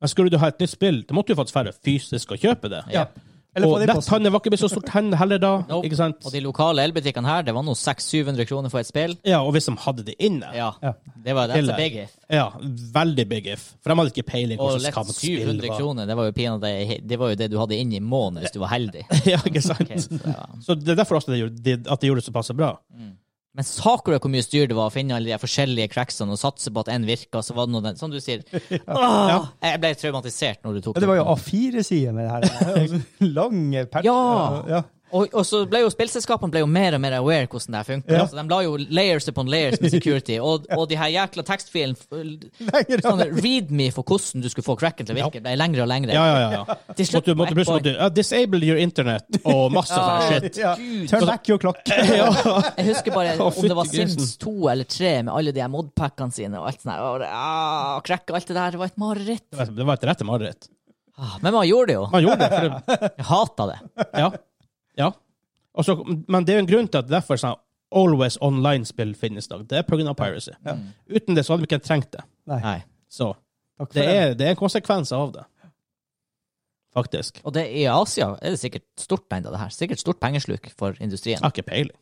[0.00, 2.68] men skulle du ha et nytt spill, det måtte du faktisk være fysisk og kjøpe
[2.72, 2.82] det.
[2.92, 3.06] Ja.
[3.56, 5.52] Eller Og det netthandel var ikke blitt så stort hen heller da.
[5.70, 5.88] Nope.
[5.88, 6.18] ikke sant?
[6.28, 9.16] Og de lokale elbutikkene her, det var nå 600-700 kroner for et spill.
[9.24, 10.50] Ja, og hvis de hadde det inne.
[10.56, 10.70] Ja.
[10.84, 10.92] Ja.
[11.24, 12.12] Det var that's a big if.
[12.30, 12.50] Ja,
[12.94, 13.64] veldig big if.
[13.80, 15.78] For de hadde ikke peiling på Og hvordan skal spill 700 var.
[15.80, 18.54] kroner, det var jo pina, det var jo det du hadde inne i måneden hvis
[18.54, 19.06] du var heldig.
[19.32, 19.80] ja, ikke sant?
[19.86, 20.44] Okay, så, ja.
[20.60, 22.76] Så det er derfor også det gjorde, at de gjorde det såpass bra.
[23.56, 26.68] Men saker hvor mye styr det var å finne alle de forskjellige cracksene og satse
[26.68, 28.44] på at en virka, så var det noe den, som du sier.
[28.84, 33.00] Åh, jeg ble traumatisert når du tok Ja, det var jo A4-sider med det her.
[33.38, 34.10] Lange patcher.
[34.10, 34.60] Ja.
[34.74, 34.82] ja.
[35.14, 38.16] Og, og så ble jo spillselskapene ble jo mer og mer aware hvordan det funker.
[38.16, 38.24] Ja.
[38.26, 41.94] Så de la jo layers upon layers med security, og, og de her jækla tekstfilene
[43.04, 45.90] sånn read me for hvordan du skulle få cracken til å virke, ble lengre og
[45.90, 46.14] lengre.
[46.16, 46.76] Ja, ja, ja.
[46.98, 50.28] Til slutt Måtte, måtte, måtte, ja, disable your internet og masse sånn Ja.
[50.40, 50.58] shit.
[50.60, 50.74] Ja.
[51.10, 51.80] Turn back your clock.
[51.86, 53.90] Jeg husker bare om det var.
[53.90, 56.98] Sims 2 eller 3 med alle de modpackene sine og alt sånt.
[56.98, 58.74] Og det, ah, crack og alt det der.
[58.76, 59.44] Det var et mareritt.
[59.50, 60.68] Det var- Det var et rette mareritt.
[61.18, 62.06] Ah, Men man gjorde det jo.
[62.12, 62.50] Man gjorde det.
[62.50, 63.78] For det Jeg hata det.
[64.20, 64.30] ja.
[64.96, 65.10] Ja.
[65.76, 65.96] Også,
[66.28, 67.56] men det er jo en grunn til at derfor sånn
[67.96, 69.66] Always Online-spill finnes i dag.
[69.68, 70.14] Det er pga.
[70.16, 70.52] piracy.
[71.08, 72.24] Uten det så hadde vi ikke trengt det.
[72.48, 72.78] Nei.
[73.12, 73.34] Så
[73.92, 75.44] det er, det er en konsekvens av det.
[76.96, 77.40] faktisk.
[77.44, 79.68] Og det, i Asia er det sikkert stort enda det her.
[79.74, 81.36] Sikkert stort pengesluk for industrien.
[81.36, 81.96] Jeg har ikke peiling.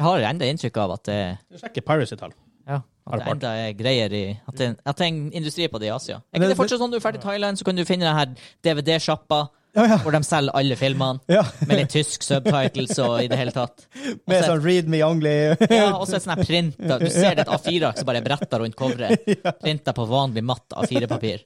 [0.00, 1.18] Jeg har enda inntrykk av at det,
[1.52, 2.32] Jeg sjekker Piracy-tall.
[2.66, 5.68] ja, at det det enda er greier i At det, at det er en industri
[5.68, 6.16] på det i Asia.
[6.16, 8.06] Er ikke det det- fortsatt sånn du er ferdig i Thailand, så kan du finne
[8.08, 9.96] denne DVD-sjappa Ja, ja.
[10.02, 11.44] hvor de selger alle filmene ja.
[11.68, 13.84] med litt tysk subtitles og i det hele tatt.
[14.30, 15.34] Med sånn read me only.
[15.70, 18.26] Ja, og så et sånn her printa Du ser det et A4-ark som bare er
[18.26, 19.30] bretta rundt coveret.
[19.62, 21.44] Printa på vanlig matt A4-papir.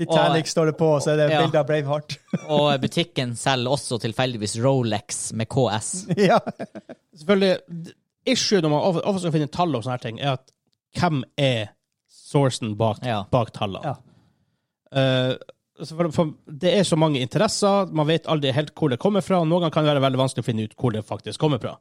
[0.00, 1.42] Titanic står det på, og så er det Ja.
[1.44, 2.16] bilde av Braveheart.
[2.48, 5.90] Og butikken selger også tilfeldigvis Rolex med KS.
[6.16, 6.38] ja.
[7.20, 7.92] Selvfølgelig,
[8.24, 10.48] issue når man ofte skal finne tall og sånne ting, er at
[10.96, 11.74] hvem er
[12.08, 13.24] sourcen bak, Ja.
[13.30, 13.92] bak tallene?
[13.92, 13.96] Ja.
[15.00, 19.00] Eh, så for, for, det er så mange interesser, man vet aldri helt hvor det
[19.00, 21.06] kommer fra, og noen ganger kan det være veldig vanskelig å finne ut hvor det
[21.08, 21.76] faktisk kommer fra.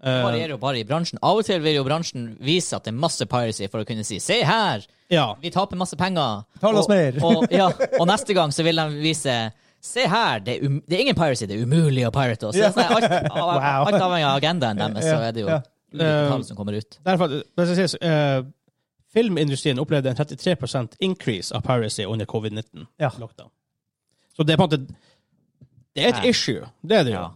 [0.00, 1.18] Det Eh, varierer jo bare i bransjen.
[1.20, 4.04] Av og til vil jo bransjen vise at det er masse piracy for å kunne
[4.04, 5.34] si 'se her, ja.
[5.42, 6.44] vi taper masse penger'.
[6.60, 7.18] Tal oss og, mer.
[7.20, 10.96] Og, ja, og neste gang så vil de vise 'se her, det er, um, det
[10.96, 12.56] er ingen piracy, det er umulig å pirate oss'.
[12.56, 12.72] Ja.
[12.72, 13.60] Alt, alt,
[13.92, 15.60] alt avhengig av agendaen deres, så er det jo Ja.
[16.30, 16.98] tall som kommer ut.
[17.04, 18.42] Derfor, det skal sies, eh,
[19.14, 22.86] filmindustrien opplevde en 33% increase av piracy under covid-19.
[23.00, 23.10] Ja.
[23.18, 23.50] lockdown.
[24.36, 24.94] Så det er på en måte
[25.94, 26.66] Det er et issue.
[26.86, 27.20] Det er det jo.
[27.20, 27.30] Ja.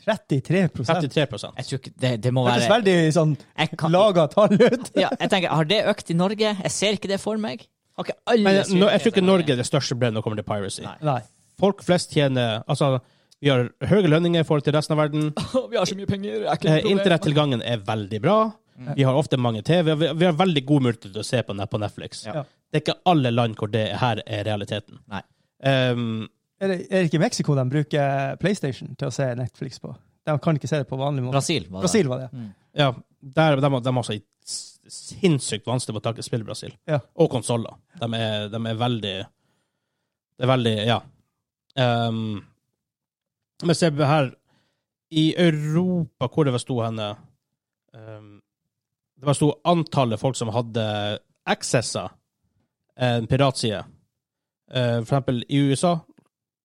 [0.00, 3.92] 33% 33 Jeg tror ikke det, det må Det hørtes være veldig sånn jeg, kan,
[3.92, 4.88] laga tall ut.
[4.96, 6.54] ja, jeg tenker, Har det økt i Norge?
[6.62, 7.66] Jeg ser ikke det for meg.
[7.98, 10.26] Har ikke alle Men jeg, jeg tror ikke Norge er det største problemet når det
[10.26, 10.84] kommer til piracy.
[10.86, 10.96] Nei.
[11.04, 11.20] Nei.
[11.60, 12.94] Folk flest tjener Altså,
[13.40, 15.30] vi har høye lønninger i forhold til resten av verden.
[15.70, 16.42] Vi har så mye penger.
[16.48, 16.90] er Eh.
[16.90, 18.38] Internettilgangen er veldig bra.
[18.96, 19.94] Vi har ofte mange TV.
[19.94, 22.24] Vi, vi har veldig god mulighet til å se på, på Netflix.
[22.26, 22.44] Ja.
[22.70, 25.00] Det er ikke alle land hvor det her er realiteten.
[25.10, 25.22] Nei.
[25.60, 26.28] Um,
[26.60, 29.92] Er det, er det ikke i Mexico de bruker PlayStation til å se Netflix på?
[30.28, 31.38] De kan ikke se det på vanlig måte.
[31.38, 31.84] Brasil var det.
[31.86, 32.44] Brasil var det.
[32.76, 32.90] ja,
[33.20, 34.18] der, de, de har også
[34.90, 36.74] sinnssykt vanskelig med å takle spill i Brasil.
[36.88, 36.98] Ja.
[37.20, 37.76] Og konsoller.
[38.00, 38.08] De,
[38.52, 41.00] de er veldig Det er veldig Ja.
[41.80, 42.40] Um,
[43.62, 44.32] men se her
[45.12, 47.10] I Europa, hvor det var sto henne
[47.94, 48.40] um,
[49.20, 50.84] Det var sto antallet folk som hadde
[51.50, 52.06] accessa
[53.00, 53.82] en piratside.
[54.70, 55.96] Uh, for eksempel i USA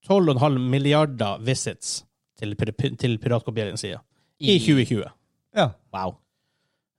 [0.07, 2.03] 12,5 milliarder visits
[2.39, 2.53] til,
[2.99, 3.99] til piratkopieringssida
[4.39, 5.09] i 2020.
[5.55, 5.69] Ja.
[5.95, 6.15] Wow.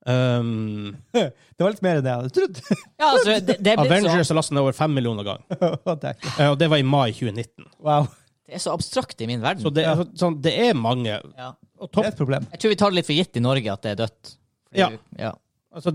[0.07, 2.61] Um, Det var litt mer enn det jeg hadde trodd.
[3.01, 5.47] Ja, altså, det, det, er Avengers har lastet ned over fem millioner ganger,
[5.87, 7.67] uh, Eh, og det var i mai 2019.
[7.87, 8.07] wow.
[8.47, 9.65] det er så abstrakt i min verden.
[9.65, 11.17] Så det, er sånn, det er mange.
[11.17, 11.53] ja.
[11.77, 12.47] Og Det er et problem.
[12.55, 14.31] Jeg tror vi tar det litt for gitt i Norge at det er dødt.
[14.71, 14.89] Fordi- Ja.
[15.21, 15.33] ja.
[15.77, 15.93] Altså,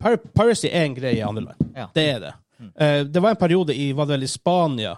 [0.00, 1.70] pir piracy er en greie i andre land.
[1.76, 1.88] Ja.
[1.94, 2.32] Det er det.
[2.76, 4.96] Eh, det var en periode i, var det vel i Spania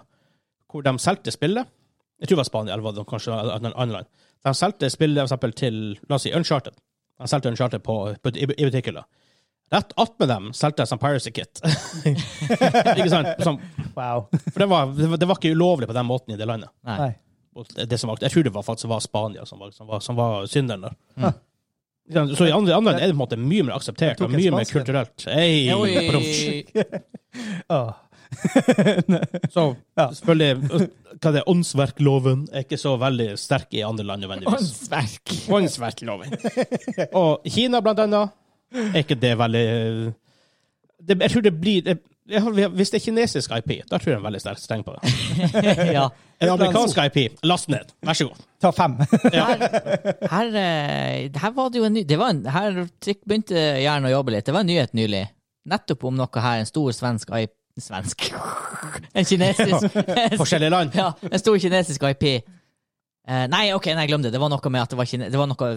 [0.72, 1.68] hvor de solgte spillet.
[2.22, 4.06] Jeg tror det var Spania, eller var det kanskje et annet land.
[4.46, 6.78] De solgte spillet eksempel, til la oss si, Uncharted.
[7.20, 9.02] De solgte Uncharted på, på, i, i butikkhylla.
[9.72, 11.60] Rett attmed dem solgte jeg sånn piracy kit.
[12.96, 13.28] ikke sant?
[13.44, 13.60] Som,
[13.92, 14.26] Wow.
[14.32, 16.72] for det var, det, var, det var ikke ulovlig på den måten i det landet.
[16.88, 16.98] Nei.
[17.02, 17.12] Nei.
[17.76, 20.00] Det, det som var, jeg tror det var faktisk var Spania som var, som var,
[20.00, 20.94] som var synderen der.
[21.20, 21.34] Mm.
[22.10, 24.50] Så i andre, andre land er det på en måte mye mer akseptert og mye
[24.52, 25.26] mer kulturelt.
[25.30, 25.70] Hey,
[27.70, 27.92] oh.
[29.54, 29.64] Så
[29.98, 30.08] Ja.
[30.12, 30.80] selvfølgelig
[31.22, 34.70] hva det er, Åndsverkloven er ikke så veldig sterk i andre land nødvendigvis.
[34.72, 35.34] Åndsverk.
[35.52, 36.32] Åndsverkloven.
[37.18, 38.32] Og Kina, blant annet,
[38.72, 39.66] er ikke det veldig
[41.02, 44.20] det, Jeg tror det blir det, Hvis det er kinesisk IP, da tror jeg de
[44.20, 45.12] er veldig sterkt streng på det.
[45.96, 46.04] ja.
[46.42, 47.90] En amerikansk IP, last ned.
[48.06, 48.44] Vær så god.
[48.62, 48.94] Ta fem.
[49.32, 54.14] Her, eh, her var det jo en ny det var en, Her begynte hjernen å
[54.14, 54.46] jobbe litt.
[54.46, 55.24] Det var en nyhet nylig.
[55.70, 56.62] Nettopp om noe her.
[56.62, 58.26] En stor svensk IP Svensk
[59.16, 59.94] En kinesisk
[60.36, 60.90] Forskjellige land.
[60.94, 62.26] Ja, en stor kinesisk IP.
[63.28, 64.32] Eh, nei, OK, nei, glem det.
[64.34, 65.70] Det var noe med at det var, kine det var noe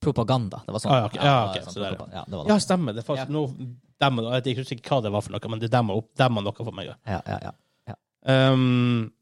[0.00, 0.62] propaganda.
[0.66, 0.92] Det var sånn.
[0.92, 1.14] Ah, ja, ok.
[1.20, 2.92] Ja, ok, det var så det ja, det var Ja, stemmer.
[2.96, 3.32] Det er faktisk Ja.
[3.32, 3.68] noe
[4.00, 6.52] demmer, Jeg vet ikke hva det var for noe, men det demmer opp demmer noe
[6.56, 6.86] for meg.
[7.06, 7.52] Ja, ja, ja.
[8.22, 9.12] Um,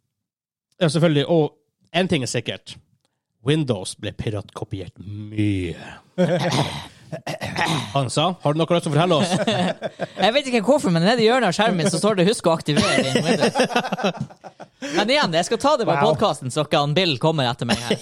[0.80, 1.26] ja, selvfølgelig.
[1.28, 1.52] Og
[1.94, 2.76] én ting er sikkert.
[3.46, 5.76] Windows ble piratkopiert mye.
[7.94, 9.32] Hansa, har du noe lyst til å fortelle oss?
[10.24, 12.46] Jeg vet ikke hvorfor, men nede i hjørnet av skjermen min så står det 'husk
[12.50, 13.14] å aktivere din.
[14.96, 16.04] Men igjen, jeg skal ta det på Wow.
[16.12, 17.96] podkasten, så ikke han Bill kommer etter meg her.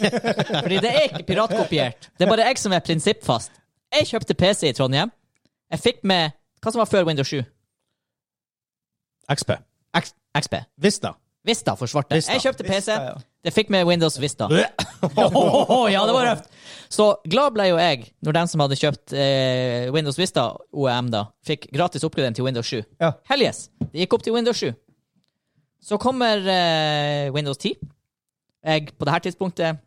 [0.62, 2.10] Fordi det er ikke piratkopiert.
[2.18, 3.50] Det er bare jeg som er prinsippfast.
[3.96, 5.10] Jeg kjøpte PC i Trondheim.
[5.72, 7.40] Jeg fikk med hva som var før Windows 7.
[9.32, 9.56] XP.
[9.96, 10.54] X XP.
[10.78, 11.14] Vista.
[11.46, 12.16] Vista forsvarte.
[12.18, 12.34] Vista.
[12.34, 12.76] Jeg kjøpte PC.
[12.90, 13.16] Vista, ja.
[13.46, 14.48] Det fikk med Windows Vista.
[15.06, 16.48] Ja, det var røft!
[16.90, 21.26] Så glad ble jo jeg når den som hadde kjøpt eh, Windows Vista, OEM, da,
[21.46, 22.80] fikk gratis oppgradering til Windows 7.
[23.02, 23.12] Ja.
[23.28, 23.66] Hell yes!
[23.82, 24.72] Det gikk opp til Windows 7.
[25.86, 27.76] Så kommer eh, Windows 10.
[28.66, 29.82] Jeg på dette tidspunktet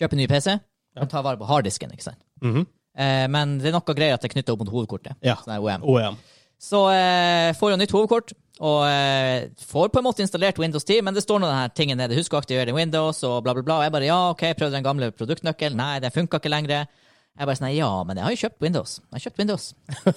[0.00, 0.58] kjøper ny PC.
[1.00, 2.20] Og tar vare på harddisken, ikke sant.
[2.44, 2.66] Mhm.
[2.92, 5.16] Eh, men det er noe greier at det er knytta opp mot hovedkortet.
[5.24, 5.38] Ja.
[5.40, 5.86] Sånn OEM.
[5.88, 6.18] OEM.
[6.60, 11.02] Så eh, får jeg nytt hovedkort, Og eh, får på en måte installert Windows 10,
[11.02, 12.14] men det står noen her tingen nede.
[12.14, 13.80] Husk å aktivere Windows og bla, bla, bla.
[13.80, 15.80] Og jeg bare ja, OK, prøvde den gamle produktnøkkelen.
[15.80, 16.86] Nei, den funka ikke lenger.
[17.32, 18.98] Jeg bare sånn ja, men jeg har jo kjøpt Windows.
[19.00, 19.68] Jeg har kjøpt Windows.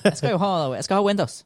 [0.03, 0.51] Jeg skal jo ha,
[0.85, 1.39] skal ha Windows.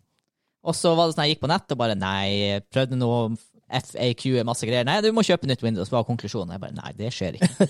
[0.67, 3.29] Og så var det sånn jeg gikk på nett og bare nei, prøvde noe
[3.69, 4.83] FAQ masse greier.
[4.87, 6.55] Nei, du må kjøpe nytt Windows, var konklusjonen.
[6.55, 7.69] Jeg bare nei, det skjer ikke.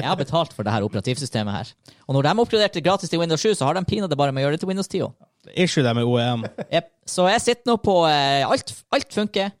[0.00, 1.70] Jeg har betalt for det her operativsystemet her.
[2.08, 4.48] Og når de oppgraderte gratis til Windows 7, så har de pinadø bare med å
[4.48, 5.14] gjøre det til Windows 10 òg.
[5.52, 6.46] Issue der med OEM.
[6.72, 6.90] Yep.
[7.06, 9.52] Så jeg sitter nå på eh, alt, alt funker.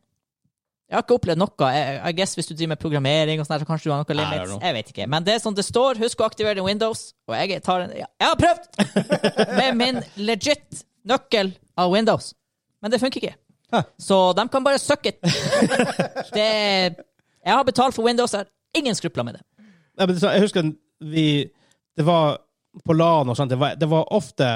[0.84, 1.68] Jeg har ikke opplevd noe.
[1.74, 4.16] Jeg, I guess Hvis du driver med programmering, og sånn så kanskje du har noe
[4.16, 4.50] limits.
[4.50, 4.60] know.
[4.62, 5.06] Jeg vet ikke.
[5.10, 6.00] Men det er sånn det står.
[6.02, 7.06] Husk å aktivere din Windows.
[7.28, 8.68] Og jeg tar en Jeg har prøvd!
[9.60, 12.32] med min legit nøkkel av Windows.
[12.84, 13.38] Men det funker ikke.
[13.74, 13.82] Hæ.
[13.98, 15.18] Så de kan bare suck it.
[16.36, 18.36] det Jeg har betalt for Windows.
[18.36, 19.44] Jeg har ingen skrupler med det.
[19.98, 20.72] Nei, men jeg husker
[21.04, 21.26] vi
[21.94, 22.38] Det var
[22.84, 24.46] på LAN og sånt, det var, det var ofte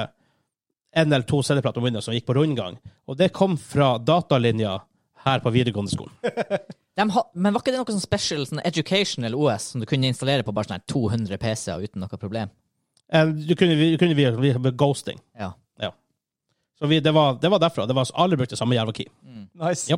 [0.97, 2.79] en eller to CD-plater om Windows som gikk på rundgang.
[3.09, 4.79] Og det kom fra datalinja
[5.27, 6.15] her på videregående skolen.
[6.99, 10.09] De ha, men var ikke det noe sånn special sånn educational OS som du kunne
[10.11, 12.51] installere på bare sånn 200 PC-er uten noe problem?
[13.13, 14.33] Eh, Du kunne, vi kunne via
[14.75, 15.21] ghosting.
[15.39, 15.53] Ja.
[16.79, 17.87] Så vi, det, var, det var derfra.
[17.87, 19.09] Det var, alle brukte samme jævla key.
[19.59, 19.91] Nice.
[19.91, 19.97] Ja.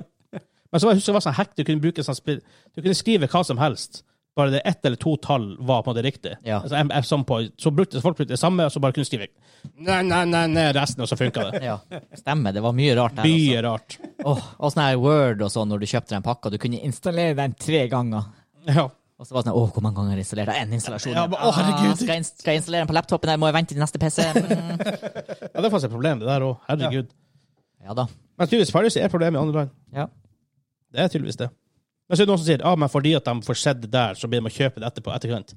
[0.72, 2.96] Men så var, jeg husker det var sånn hack, du kunne bruke sånn du kunne
[2.96, 4.02] skrive hva som helst.
[4.36, 6.36] Bare det ett eller to tall var på en måte riktig.
[6.46, 6.60] Ja.
[6.60, 9.26] Altså, jeg, sånn på, så brukte folk brukte det samme, og så bare kunne skrive
[9.74, 11.60] nei, nei, nei, nei, resten, og så funka det.
[11.70, 11.74] ja.
[12.16, 12.54] Stemmer.
[12.54, 13.26] Det var mye rart der.
[13.26, 13.50] altså.
[13.50, 13.98] Mye rart.
[14.22, 16.54] Oh, og sånn her Word og sånn når du kjøpte den pakka.
[16.54, 18.30] Du kunne installere den tre ganger.
[18.70, 18.86] Ja.
[19.20, 20.54] Og så var det sånn, åh, hvor mange ganger har jeg installert?
[20.56, 21.12] Én installasjon.
[21.12, 21.90] Ja, men, å, herregud.
[21.90, 23.28] Ah, skal, jeg, skal jeg installere den på laptopen?
[23.28, 24.30] Der må jeg vente til neste PC.
[24.40, 24.78] Mm.
[24.80, 26.54] ja, det er faktisk et problem, det der òg.
[26.70, 27.10] Herregud.
[27.84, 28.06] Ja da.
[28.40, 29.74] Men tydeligvis Piracy er problemet i andre land.
[29.92, 30.06] Ja.
[30.94, 31.50] Det er tydeligvis det.
[32.10, 33.92] Men så er det noen som sier ah, men fordi at de får sett det
[33.92, 35.12] der, så blir de å kjøpe det etterpå.
[35.14, 35.52] etterkant.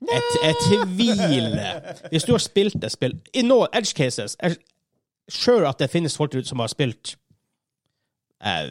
[0.00, 1.90] Jeg, jeg tviler.
[2.08, 4.56] Hvis du har spilt et spill I noen edge cases jeg er
[5.32, 7.14] sure at det finnes folk som har spilt
[8.44, 8.64] uh,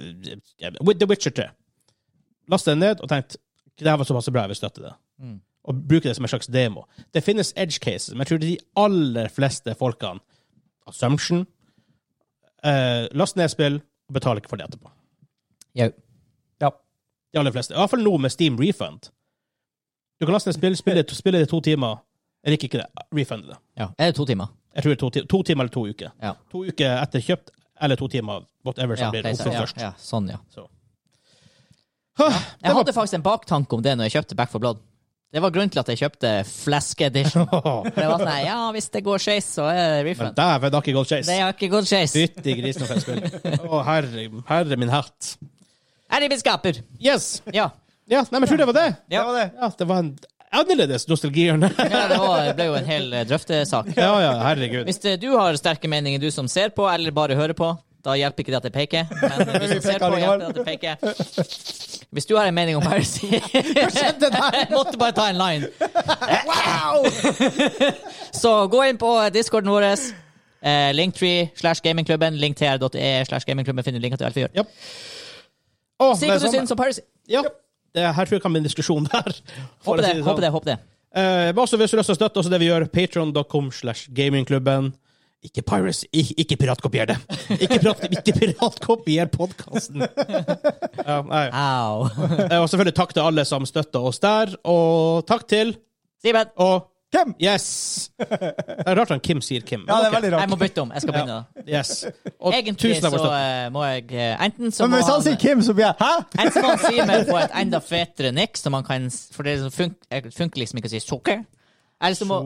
[0.82, 1.48] With The Witcher 3.
[2.50, 3.38] Last det ned og tenkt
[3.80, 4.92] det her var såpass bra, jeg vil støtte det.
[5.22, 5.40] Mm.
[5.70, 6.84] Og bruke det som en slags demo.
[7.14, 10.22] Det finnes edge cases, men jeg tror de aller fleste folkene
[10.88, 11.46] Assumption
[12.66, 14.92] uh, Last ned spill og betaler ikke for det etterpå.
[15.78, 15.90] Jau.
[17.34, 17.74] De aller fleste.
[17.74, 19.10] I hvert fall nå med Steam Refund.
[20.20, 21.98] Du kan laste ned spill, spille, spille det i to timer.
[22.46, 23.06] Jeg liker ikke det.
[23.18, 23.58] Refund det.
[23.80, 23.88] Ja.
[23.98, 24.48] Er det to timer?
[24.76, 26.12] Jeg tror det er to, ti- to timer eller to uker.
[26.22, 26.34] Ja.
[26.52, 27.50] To uker etter kjøpt,
[27.82, 29.54] eller to timer whatever som Ja, blir oppfylt sant.
[29.54, 29.78] ja, først.
[29.82, 30.38] ja, sånn, ja.
[30.54, 30.68] Så.
[32.18, 34.78] Det Jeg var- hadde faktisk en baktanke om det når jeg kjøpte Back for Blood.
[35.34, 37.48] Det var grunnen til at jeg kjøpte Flask Edition.
[37.50, 40.36] For det var sånn, ja, hvis det går skeis, så er det Men refund.
[40.38, 42.14] dæven, det har ikke gått Det har ikke gått skeis.
[42.14, 43.66] Fytti grisen for et spill.
[43.66, 45.38] Å, herre, herre min hatt.
[46.12, 46.82] Er det skaper?
[47.02, 47.42] Yes!
[47.54, 47.70] Ja.
[48.10, 48.90] Ja, nei, men jeg tror det var det.
[49.08, 49.22] Ja.
[49.22, 49.50] Det var det.
[49.60, 50.12] Ja, det var en
[50.54, 51.70] annerledes nostalgihjørne.
[51.78, 53.94] ja det, var, ble jo en hel eh, drøftesak.
[53.96, 54.84] ja, ja, herregud.
[54.90, 57.72] Hvis det, du har sterke meninger, du som ser på, eller bare hører på,
[58.04, 59.06] da hjelper ikke det at jeg peker.
[59.24, 62.04] Men du som ser på, hjelper det at jeg peker.
[62.14, 65.72] Hvis du har en mening om Heresy Jeg måtte bare ta en line.
[66.50, 67.08] Wow!
[68.44, 69.88] Så gå inn på discorden vår.
[70.64, 72.38] Eh, Linktree slash gamingklubben.
[72.38, 74.54] Linktr.e slash gamingklubben finner du linker til alt vi gjør.
[74.62, 74.68] Ja.
[76.02, 77.02] Er hva du sånn- syns om Heresy.
[77.30, 77.44] Ja.
[77.94, 79.36] Det, her tror jeg kan bli en diskusjon der.
[79.86, 80.06] Håper det.
[80.10, 80.28] si det sånn.
[80.32, 80.52] Håper det.
[80.56, 80.80] håper det.
[81.14, 83.72] Eh, men også hvis du har lyst til å støtte også det vi gjør, patreon.com
[83.72, 84.94] slash gamingklubben.
[85.44, 87.18] Ikke piracy, ikke, ikke piratkopier det.
[87.60, 90.06] Ikke, pirat, ikke piratkopier podkasten.
[91.04, 91.50] Ja, nei.
[91.52, 92.06] Au.
[92.48, 95.74] Eh, og selvfølgelig takk til alle som støtter oss der, og takk til
[96.24, 97.34] Simen, og Hvem?
[97.44, 97.66] Yes!
[98.18, 99.84] Det er rart han Kim sier Kim.
[99.88, 100.42] Ja, det er veldig rart.
[100.44, 100.92] jeg må bytte om.
[100.96, 101.36] Jeg skal begynne.
[101.38, 101.64] da.
[101.70, 101.92] Yes.
[102.40, 105.76] Og Egentlig så eh, må jeg eh, Enten så Men hvis han sier Kim, så
[105.78, 106.12] blir jeg Hæ?
[106.42, 109.06] Enten så må han si meg på et enda fetere nikk, så man kan
[109.36, 111.44] For det funker, funker liksom ikke å si sukker.
[112.04, 112.40] Eller så må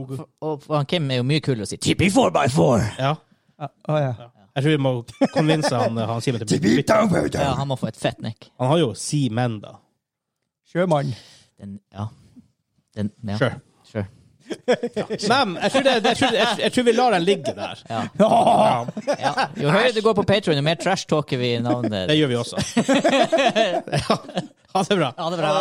[0.43, 2.91] Og han Kim er jo mye kulere å si type 4x4.
[2.99, 3.15] Ja.
[3.57, 4.11] Ja, Å ja.
[4.57, 4.91] Jeg tror vi må
[5.33, 7.39] konvinse han, han Simen til å bytte.
[7.39, 8.49] Ja, han må få et fett nikk.
[8.61, 9.75] Han har jo Simen, da.
[10.67, 11.13] Sjømann.
[11.61, 12.07] Den, ja.
[12.97, 13.37] Den, ja.
[13.37, 13.59] Sure.
[14.67, 17.83] Men jeg tror, det, jeg, tror, jeg, jeg tror vi lar den ligge der.
[17.89, 18.01] Ja.
[19.17, 19.47] Ja.
[19.57, 22.07] Jo høyere det går på Patreon, jo mer trash talker vi i navnet.
[22.09, 22.61] Det gjør vi også.
[24.03, 24.17] ja.
[24.73, 25.11] Ha det bra.
[25.17, 25.53] Ha det bra.